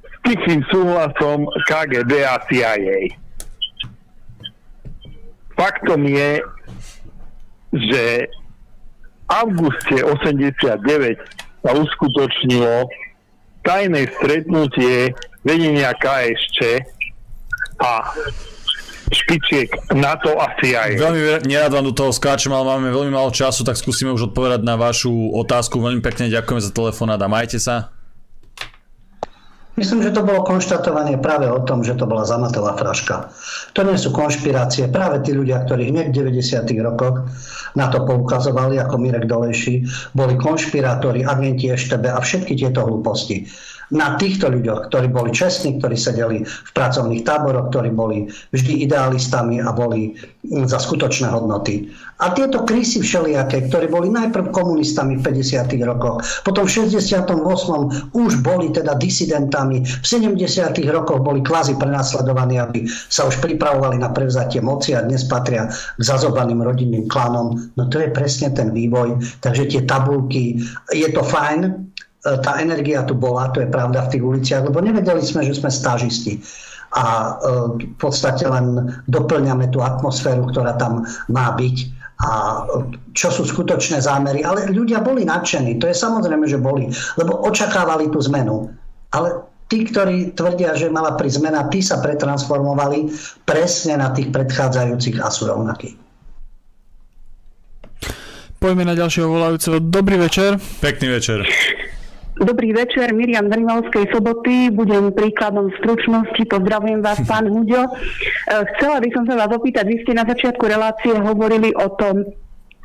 [0.00, 3.12] s tichým súhlasom KGB a CIA.
[5.52, 6.40] Faktom je,
[7.76, 8.04] že
[9.28, 10.64] auguste 89
[11.64, 12.88] sa uskutočnilo
[13.62, 15.12] tajné stretnutie
[15.44, 16.80] vedenia KSČ
[17.78, 18.12] a
[19.08, 21.00] špičiek NATO a CIA.
[21.00, 24.60] Veľmi nerad vám do toho skáčem, ale máme veľmi málo času, tak skúsime už odpovedať
[24.64, 25.80] na vašu otázku.
[25.80, 27.97] Veľmi pekne ďakujem za telefonát a majte sa.
[29.78, 33.30] Myslím, že to bolo konštatovanie práve o tom, že to bola zamatová fraška.
[33.78, 34.90] To nie sú konšpirácie.
[34.90, 36.66] Práve tí ľudia, ktorí hneď v 90.
[36.82, 37.30] rokoch
[37.78, 39.86] na to poukazovali, ako Mirek Dolejší,
[40.18, 43.46] boli konšpirátori, agenti EŠTB a všetky tieto hlúposti
[43.94, 49.64] na týchto ľuďoch, ktorí boli čestní, ktorí sedeli v pracovných táboroch, ktorí boli vždy idealistami
[49.64, 50.12] a boli
[50.68, 51.88] za skutočné hodnoty.
[52.18, 55.70] A tieto krísy všelijaké, ktorí boli najprv komunistami v 50.
[55.86, 57.30] rokoch, potom v 68.
[58.10, 60.34] už boli teda disidentami, v 70.
[60.90, 66.00] rokoch boli kvázi prenasledovaní, aby sa už pripravovali na prevzatie moci a dnes patria k
[66.02, 67.54] zazobaným rodinným klanom.
[67.78, 69.22] No to je presne ten vývoj.
[69.38, 70.58] Takže tie tabulky,
[70.90, 71.88] je to fajn,
[72.22, 75.70] tá energia tu bola, to je pravda v tých uliciach, lebo nevedeli sme, že sme
[75.70, 76.42] stážisti.
[76.96, 77.30] A e,
[77.84, 81.76] v podstate len doplňame tú atmosféru, ktorá tam má byť
[82.18, 82.60] a e,
[83.14, 84.42] čo sú skutočné zámery.
[84.42, 86.90] Ale ľudia boli nadšení, to je samozrejme, že boli,
[87.20, 88.72] lebo očakávali tú zmenu.
[89.14, 93.12] Ale tí, ktorí tvrdia, že mala pri zmena, tí sa pretransformovali
[93.46, 95.94] presne na tých predchádzajúcich a sú rovnakí.
[98.58, 99.78] Poďme na ďalšieho volajúceho.
[99.78, 100.58] Dobrý večer.
[100.82, 101.46] Pekný večer.
[102.38, 104.70] Dobrý večer, Miriam z Rimavskej soboty.
[104.70, 106.38] Budem príkladom stručnosti.
[106.46, 107.82] Pozdravujem vás, pán Huďo.
[108.78, 112.22] Chcela by som sa vás opýtať, vy ste na začiatku relácie hovorili o tom,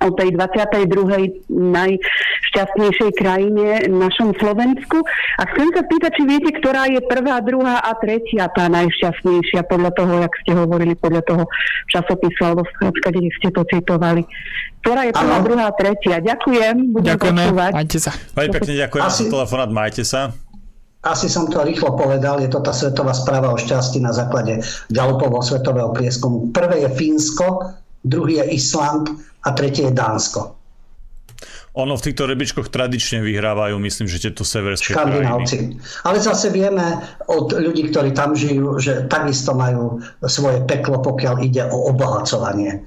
[0.03, 1.47] o tej 22.
[1.47, 5.01] najšťastnejšej krajine, našom Slovensku.
[5.39, 9.91] A chcem sa spýtať, či viete, ktorá je prvá, druhá a tretia tá najšťastnejšia podľa
[9.95, 11.43] toho, jak ste hovorili, podľa toho
[11.89, 14.27] časopisu alebo kde ste to citovali.
[14.83, 15.45] Ktorá je prvá, ano.
[15.47, 16.19] druhá a tretia.
[16.19, 16.75] Ďakujem.
[16.91, 17.43] Budem Ďakujeme.
[17.47, 17.71] Počúvať.
[17.71, 18.11] Majte sa.
[18.35, 19.23] Veľmi pekne ďakujem Asi...
[19.23, 19.69] za telefonát.
[19.71, 20.21] Majte sa.
[21.03, 25.43] Asi som to rýchlo povedal, je to tá svetová správa o šťastí na základe Galupovho
[25.43, 26.55] svetového prieskumu.
[26.55, 29.09] Prvé je Fínsko, druhý je Island
[29.43, 30.63] a tretie je Dánsko.
[31.73, 35.81] Ono v týchto rebičkoch tradične vyhrávajú, myslím, že tieto severské krajiny.
[36.05, 41.65] Ale zase vieme od ľudí, ktorí tam žijú, že takisto majú svoje peklo, pokiaľ ide
[41.65, 42.85] o obohacovanie.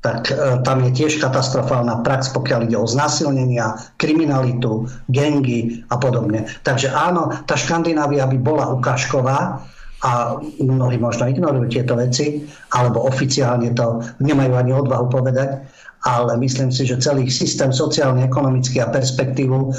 [0.00, 0.34] Tak e,
[0.64, 6.48] tam je tiež katastrofálna prax, pokiaľ ide o znásilnenia, kriminalitu, gengy a podobne.
[6.64, 9.60] Takže áno, tá Škandinávia by bola ukážková,
[10.02, 12.42] a mnohí možno ignorujú tieto veci,
[12.74, 15.62] alebo oficiálne to nemajú ani odvahu povedať,
[16.02, 19.70] ale myslím si, že celý systém sociálny, ekonomický a perspektívu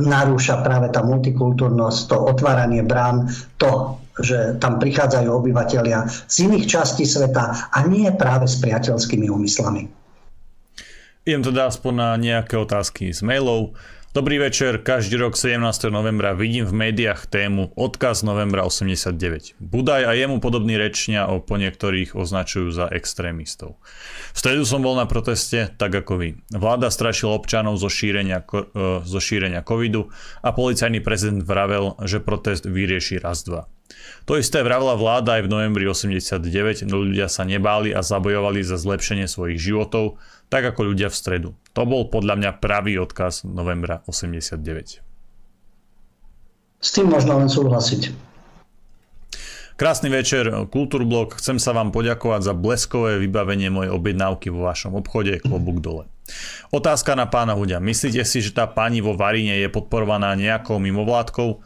[0.00, 3.28] narúša práve tá multikultúrnosť, to otváranie brán,
[3.60, 9.84] to, že tam prichádzajú obyvateľia z iných častí sveta a nie práve s priateľskými úmyslami.
[11.26, 13.76] Idem teda aspoň na nejaké otázky z mailov.
[14.16, 15.60] Dobrý večer, každý rok 17.
[15.92, 19.60] novembra vidím v médiách tému Odkaz novembra 89.
[19.60, 23.76] Budaj a jemu podobný rečnia o po niektorých označujú za extrémistov.
[24.32, 26.28] V stredu som bol na proteste, tak ako vy.
[26.48, 30.08] Vláda strašila občanov zo šírenia, e, zo šírenia covidu
[30.40, 33.68] a policajný prezident vravel, že protest vyrieši raz dva.
[34.26, 38.80] To isté vravela vláda aj v novembri 89, no ľudia sa nebáli a zabojovali za
[38.80, 40.18] zlepšenie svojich životov,
[40.48, 41.50] tak ako ľudia v stredu.
[41.74, 45.02] To bol podľa mňa pravý odkaz novembra 89.
[46.80, 48.14] S tým možno len súhlasiť.
[49.76, 51.36] Krásny večer, Kultúrblok.
[51.36, 56.08] Chcem sa vám poďakovať za bleskové vybavenie mojej objednávky vo vašom obchode, klobúk dole.
[56.72, 57.76] Otázka na pána Hudia.
[57.76, 61.60] Myslíte si, že tá pani vo Varine je podporovaná nejakou mimovládkou?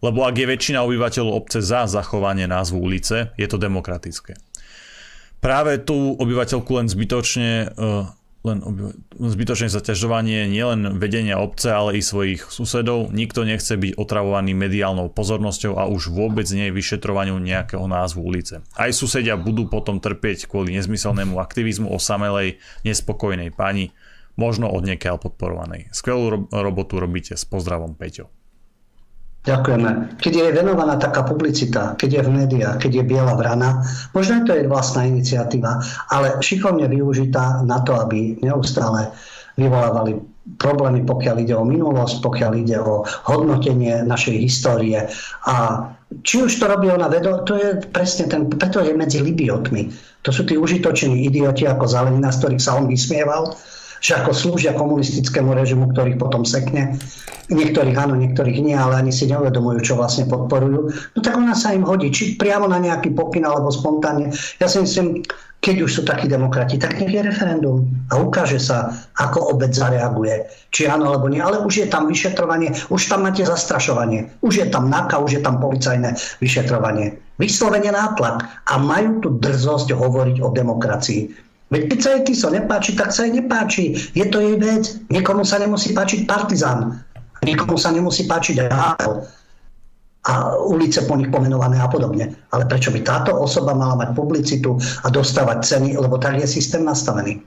[0.00, 4.40] Lebo ak je väčšina obyvateľov obce za zachovanie názvu ulice, je to demokratické
[5.44, 8.08] práve tú obyvateľku len zbytočne uh,
[8.44, 8.60] len
[9.16, 13.08] zbytočné zaťažovanie nielen vedenia obce, ale i svojich susedov.
[13.08, 18.60] Nikto nechce byť otravovaný mediálnou pozornosťou a už vôbec nie vyšetrovaniu nejakého názvu ulice.
[18.76, 23.96] Aj susedia budú potom trpieť kvôli nezmyselnému aktivizmu osamelej, nespokojnej pani,
[24.36, 25.88] možno od niekiaľ podporovanej.
[25.96, 28.28] Skvelú ro- robotu robíte s pozdravom Peťo.
[29.44, 30.16] Ďakujeme.
[30.16, 33.84] Keď je venovaná taká publicita, keď je v médiách, keď je biela vrana,
[34.16, 39.12] možno je to jej vlastná iniciatíva, ale šikovne využitá na to, aby neustále
[39.60, 40.16] vyvolávali
[40.56, 45.12] problémy, pokiaľ ide o minulosť, pokiaľ ide o hodnotenie našej histórie.
[45.44, 45.54] A
[46.24, 49.92] či už to robí ona vedo, to je presne ten, preto je medzi libiotmi.
[50.24, 53.52] To sú tí užitoční idioti ako Zalenina, z ktorých sa on vysmieval,
[54.12, 57.00] ako slúžia komunistickému režimu, ktorých potom sekne.
[57.48, 60.92] Niektorých áno, niektorých nie, ale ani si neuvedomujú, čo vlastne podporujú.
[61.16, 64.28] No tak ona sa im hodí, či priamo na nejaký pokyn alebo spontánne.
[64.60, 65.24] Ja si myslím,
[65.64, 70.44] keď už sú takí demokrati, tak nech je referendum a ukáže sa, ako obec zareaguje.
[70.68, 71.40] Či áno alebo nie.
[71.40, 75.40] Ale už je tam vyšetrovanie, už tam máte zastrašovanie, už je tam NAKA, už je
[75.40, 76.12] tam policajné
[76.44, 77.16] vyšetrovanie.
[77.40, 78.44] Vyslovene nátlak.
[78.68, 81.32] A majú tu drzosť hovoriť o demokracii.
[81.74, 83.98] Veď keď sa jej Tiso nepáči, tak sa jej nepáči.
[84.14, 84.94] Je to jej vec.
[85.10, 87.02] Niekomu sa nemusí páčiť partizán.
[87.42, 89.26] Niekomu sa nemusí páčiť Hável
[90.24, 92.32] a ulice po nich pomenované a podobne.
[92.54, 96.86] Ale prečo by táto osoba mala mať publicitu a dostávať ceny, lebo tak je systém
[96.86, 97.42] nastavený.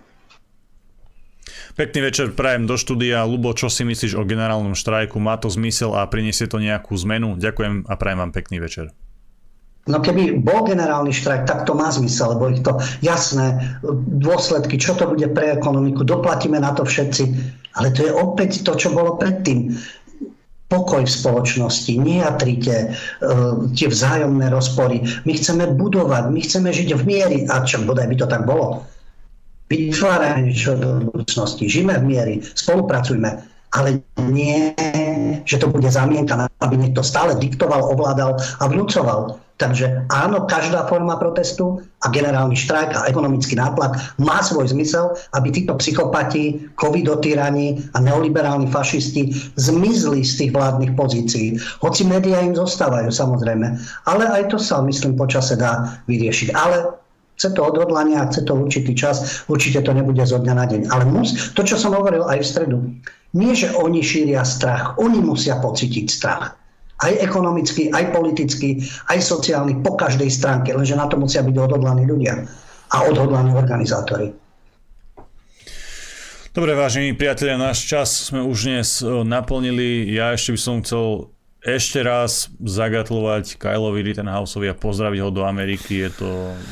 [1.79, 3.23] Pekný večer prajem do štúdia.
[3.23, 5.17] Lubo, čo si myslíš o generálnom štrajku?
[5.23, 7.39] Má to zmysel a priniesie to nejakú zmenu?
[7.39, 8.91] Ďakujem a prajem vám pekný večer.
[9.87, 13.79] No keby bol generálny štrajk, tak to má zmysel, lebo ich to jasné
[14.19, 17.23] dôsledky, čo to bude pre ekonomiku, doplatíme na to všetci.
[17.79, 19.71] Ale to je opäť to, čo bolo predtým.
[20.67, 24.99] Pokoj v spoločnosti, nejatrite uh, tie vzájomné rozpory.
[25.23, 28.83] My chceme budovať, my chceme žiť v miery, a čo bodaj by to tak bolo.
[29.71, 33.39] Vytvárajme niečo do budúcnosti, žijeme v miery, spolupracujme,
[33.75, 34.75] ale nie,
[35.47, 39.39] že to bude zamienka, aby niekto stále diktoval, ovládal a vnúcoval.
[39.57, 45.49] Takže áno, každá forma protestu a generálny štrajk a ekonomický nátlak má svoj zmysel, aby
[45.49, 51.57] títo psychopati, covidotyrani a neoliberálni fašisti zmizli z tých vládnych pozícií.
[51.81, 53.81] Hoci médiá im zostávajú samozrejme.
[54.05, 56.53] Ale aj to sa, myslím, počase dá vyriešiť.
[56.53, 56.93] Ale
[57.33, 59.41] chce to odhodlanie a chce to určitý čas.
[59.49, 60.81] Určite to nebude zo dňa na deň.
[60.93, 62.77] Ale mus, to, čo som hovoril aj v stredu,
[63.33, 66.53] nie, že oni šíria strach, oni musia pocítiť strach
[66.97, 68.81] aj ekonomicky, aj politicky,
[69.13, 72.41] aj sociálny, po každej stránke, lenže na to musia byť odhodlaní ľudia
[72.89, 74.33] a odhodlaní organizátori.
[76.57, 80.09] Dobre, vážení priatelia, náš čas sme už dnes e, naplnili.
[80.09, 81.29] Ja ešte by som chcel
[81.61, 86.01] ešte raz zagatlovať Kylovi Rittenhouseovi a pozdraviť ho do Ameriky.
[86.01, 86.29] Je to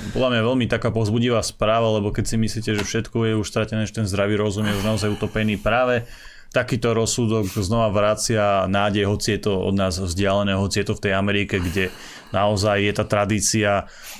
[0.10, 3.86] podľa mňa veľmi taká pozbudivá správa, lebo keď si myslíte, že všetko je už stratené,
[3.86, 6.08] že ten zdravý rozum je už naozaj utopený práve
[6.56, 11.04] takýto rozsudok znova vracia nádej, hoci je to od nás vzdialené, hoci je to v
[11.04, 11.92] tej Amerike, kde
[12.32, 13.72] naozaj je tá tradícia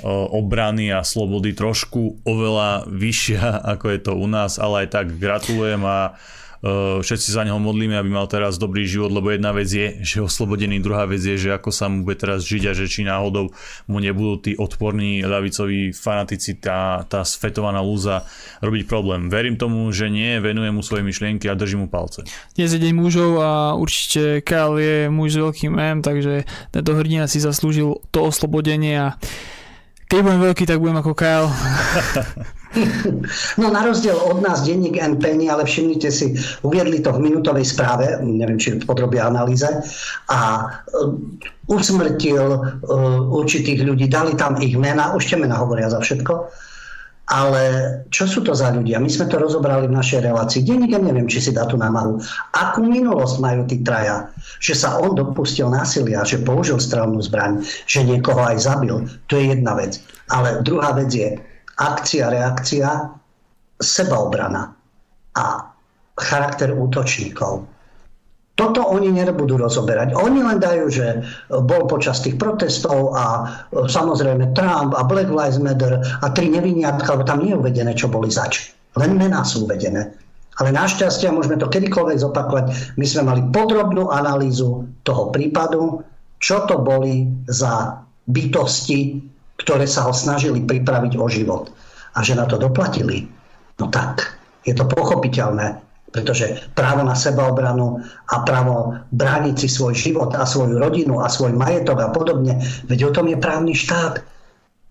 [0.04, 3.44] obrany a slobody trošku oveľa vyššia,
[3.80, 6.20] ako je to u nás, ale aj tak gratulujem a
[7.02, 10.24] všetci za neho modlíme, aby mal teraz dobrý život, lebo jedna vec je, že je
[10.24, 13.52] oslobodený, druhá vec je, že ako sa mu bude teraz žiť a že či náhodou
[13.90, 18.26] mu nebudú tí odporní ľavicoví fanatici, tá, tá sfetovaná lúza
[18.64, 19.28] robiť problém.
[19.28, 22.26] Verím tomu, že nie, venujem mu svoje myšlienky a držím mu palce.
[22.56, 27.28] Dnes je deň mužov a určite Kyle je muž s veľkým M, takže tento hrdina
[27.30, 29.08] si zaslúžil to oslobodenie a
[30.06, 31.50] keď budem veľký, tak budem ako Kyle.
[33.62, 37.66] No na rozdiel od nás denník N Penny, ale všimnite si, uviedli to v minutovej
[37.66, 39.68] správe, neviem, či podrobia analýze,
[40.30, 46.00] a uh, usmrtil uh, určitých ľudí, dali tam ich mena, už tie mena hovoria za
[46.04, 46.34] všetko,
[47.26, 47.62] ale
[48.14, 49.02] čo sú to za ľudia?
[49.02, 50.62] My sme to rozobrali v našej relácii.
[50.62, 52.22] Denník neviem, či si dá tú námahu.
[52.54, 54.30] Akú minulosť majú tí traja?
[54.62, 59.10] Že sa on dopustil násilia, že použil strelnú zbraň, že niekoho aj zabil.
[59.26, 59.98] To je jedna vec.
[60.30, 61.34] Ale druhá vec je,
[61.80, 63.12] akcia, reakcia,
[63.80, 64.72] sebaobrana
[65.36, 65.46] a
[66.16, 67.68] charakter útočníkov.
[68.56, 70.16] Toto oni nebudú rozoberať.
[70.16, 75.60] Oni len dajú, že bol počas tých protestov a e, samozrejme Trump a Black Lives
[75.60, 78.72] Matter a tri neviniatka, lebo tam nie je uvedené, čo boli zač.
[78.96, 80.08] Len mená sú uvedené.
[80.56, 82.66] Ale našťastie, môžeme to kedykoľvek zopakovať,
[82.96, 86.00] my sme mali podrobnú analýzu toho prípadu,
[86.40, 89.20] čo to boli za bytosti,
[89.56, 91.72] ktoré sa ho snažili pripraviť o život.
[92.16, 93.28] A že na to doplatili,
[93.80, 95.80] no tak, je to pochopiteľné,
[96.16, 98.00] pretože právo na sebaobranu
[98.32, 102.56] a právo brániť si svoj život a svoju rodinu a svoj majetok a podobne,
[102.88, 104.24] veď o tom je právny štát.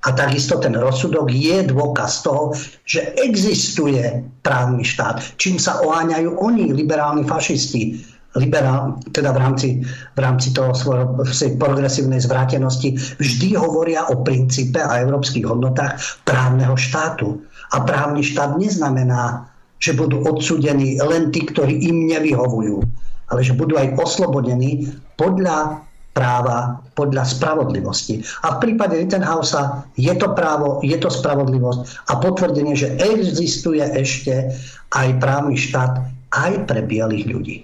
[0.04, 2.52] A takisto ten rozsudok je dôkaz toho,
[2.84, 8.04] že existuje právny štát, čím sa oháňajú oni, liberálni fašisti,
[8.34, 15.02] liberál, teda v rámci, v rámci toho svojej progresívnej zvrátenosti, vždy hovoria o princípe a
[15.02, 17.38] európskych hodnotách právneho štátu.
[17.74, 19.46] A právny štát neznamená,
[19.78, 22.82] že budú odsudení len tí, ktorí im nevyhovujú,
[23.30, 25.82] ale že budú aj oslobodení podľa
[26.14, 28.22] práva podľa spravodlivosti.
[28.46, 34.54] A v prípade Rittenhausa je to právo, je to spravodlivosť a potvrdenie, že existuje ešte
[34.94, 37.56] aj právny štát aj pre bielých ľudí.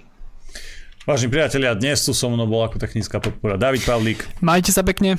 [1.01, 4.21] Vážení priatelia, dnes tu so mnou bol ako technická podpora David Pavlík.
[4.37, 5.17] Majte sa pekne.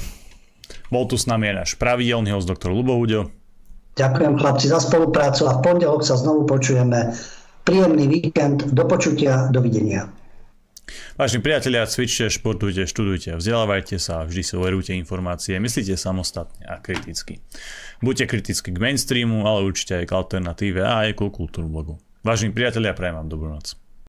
[0.95, 3.35] Bol tu s nami aj náš pravidelný host, doktor Lubohuďo.
[3.99, 7.19] Ďakujem chlapci za spoluprácu a v pondelok sa znovu počujeme.
[7.67, 10.07] Príjemný víkend, do počutia, dovidenia.
[11.19, 16.79] Vážení priatelia, cvičte, športujte, študujte, vzdelávajte sa a vždy si overujte informácie, myslíte samostatne a
[16.79, 17.43] kriticky.
[17.99, 21.99] Buďte kriticky k mainstreamu, ale určite aj k alternatíve a aj k kultúru blogu.
[22.23, 23.82] Vážení priatelia, prajem vám dobrú noc.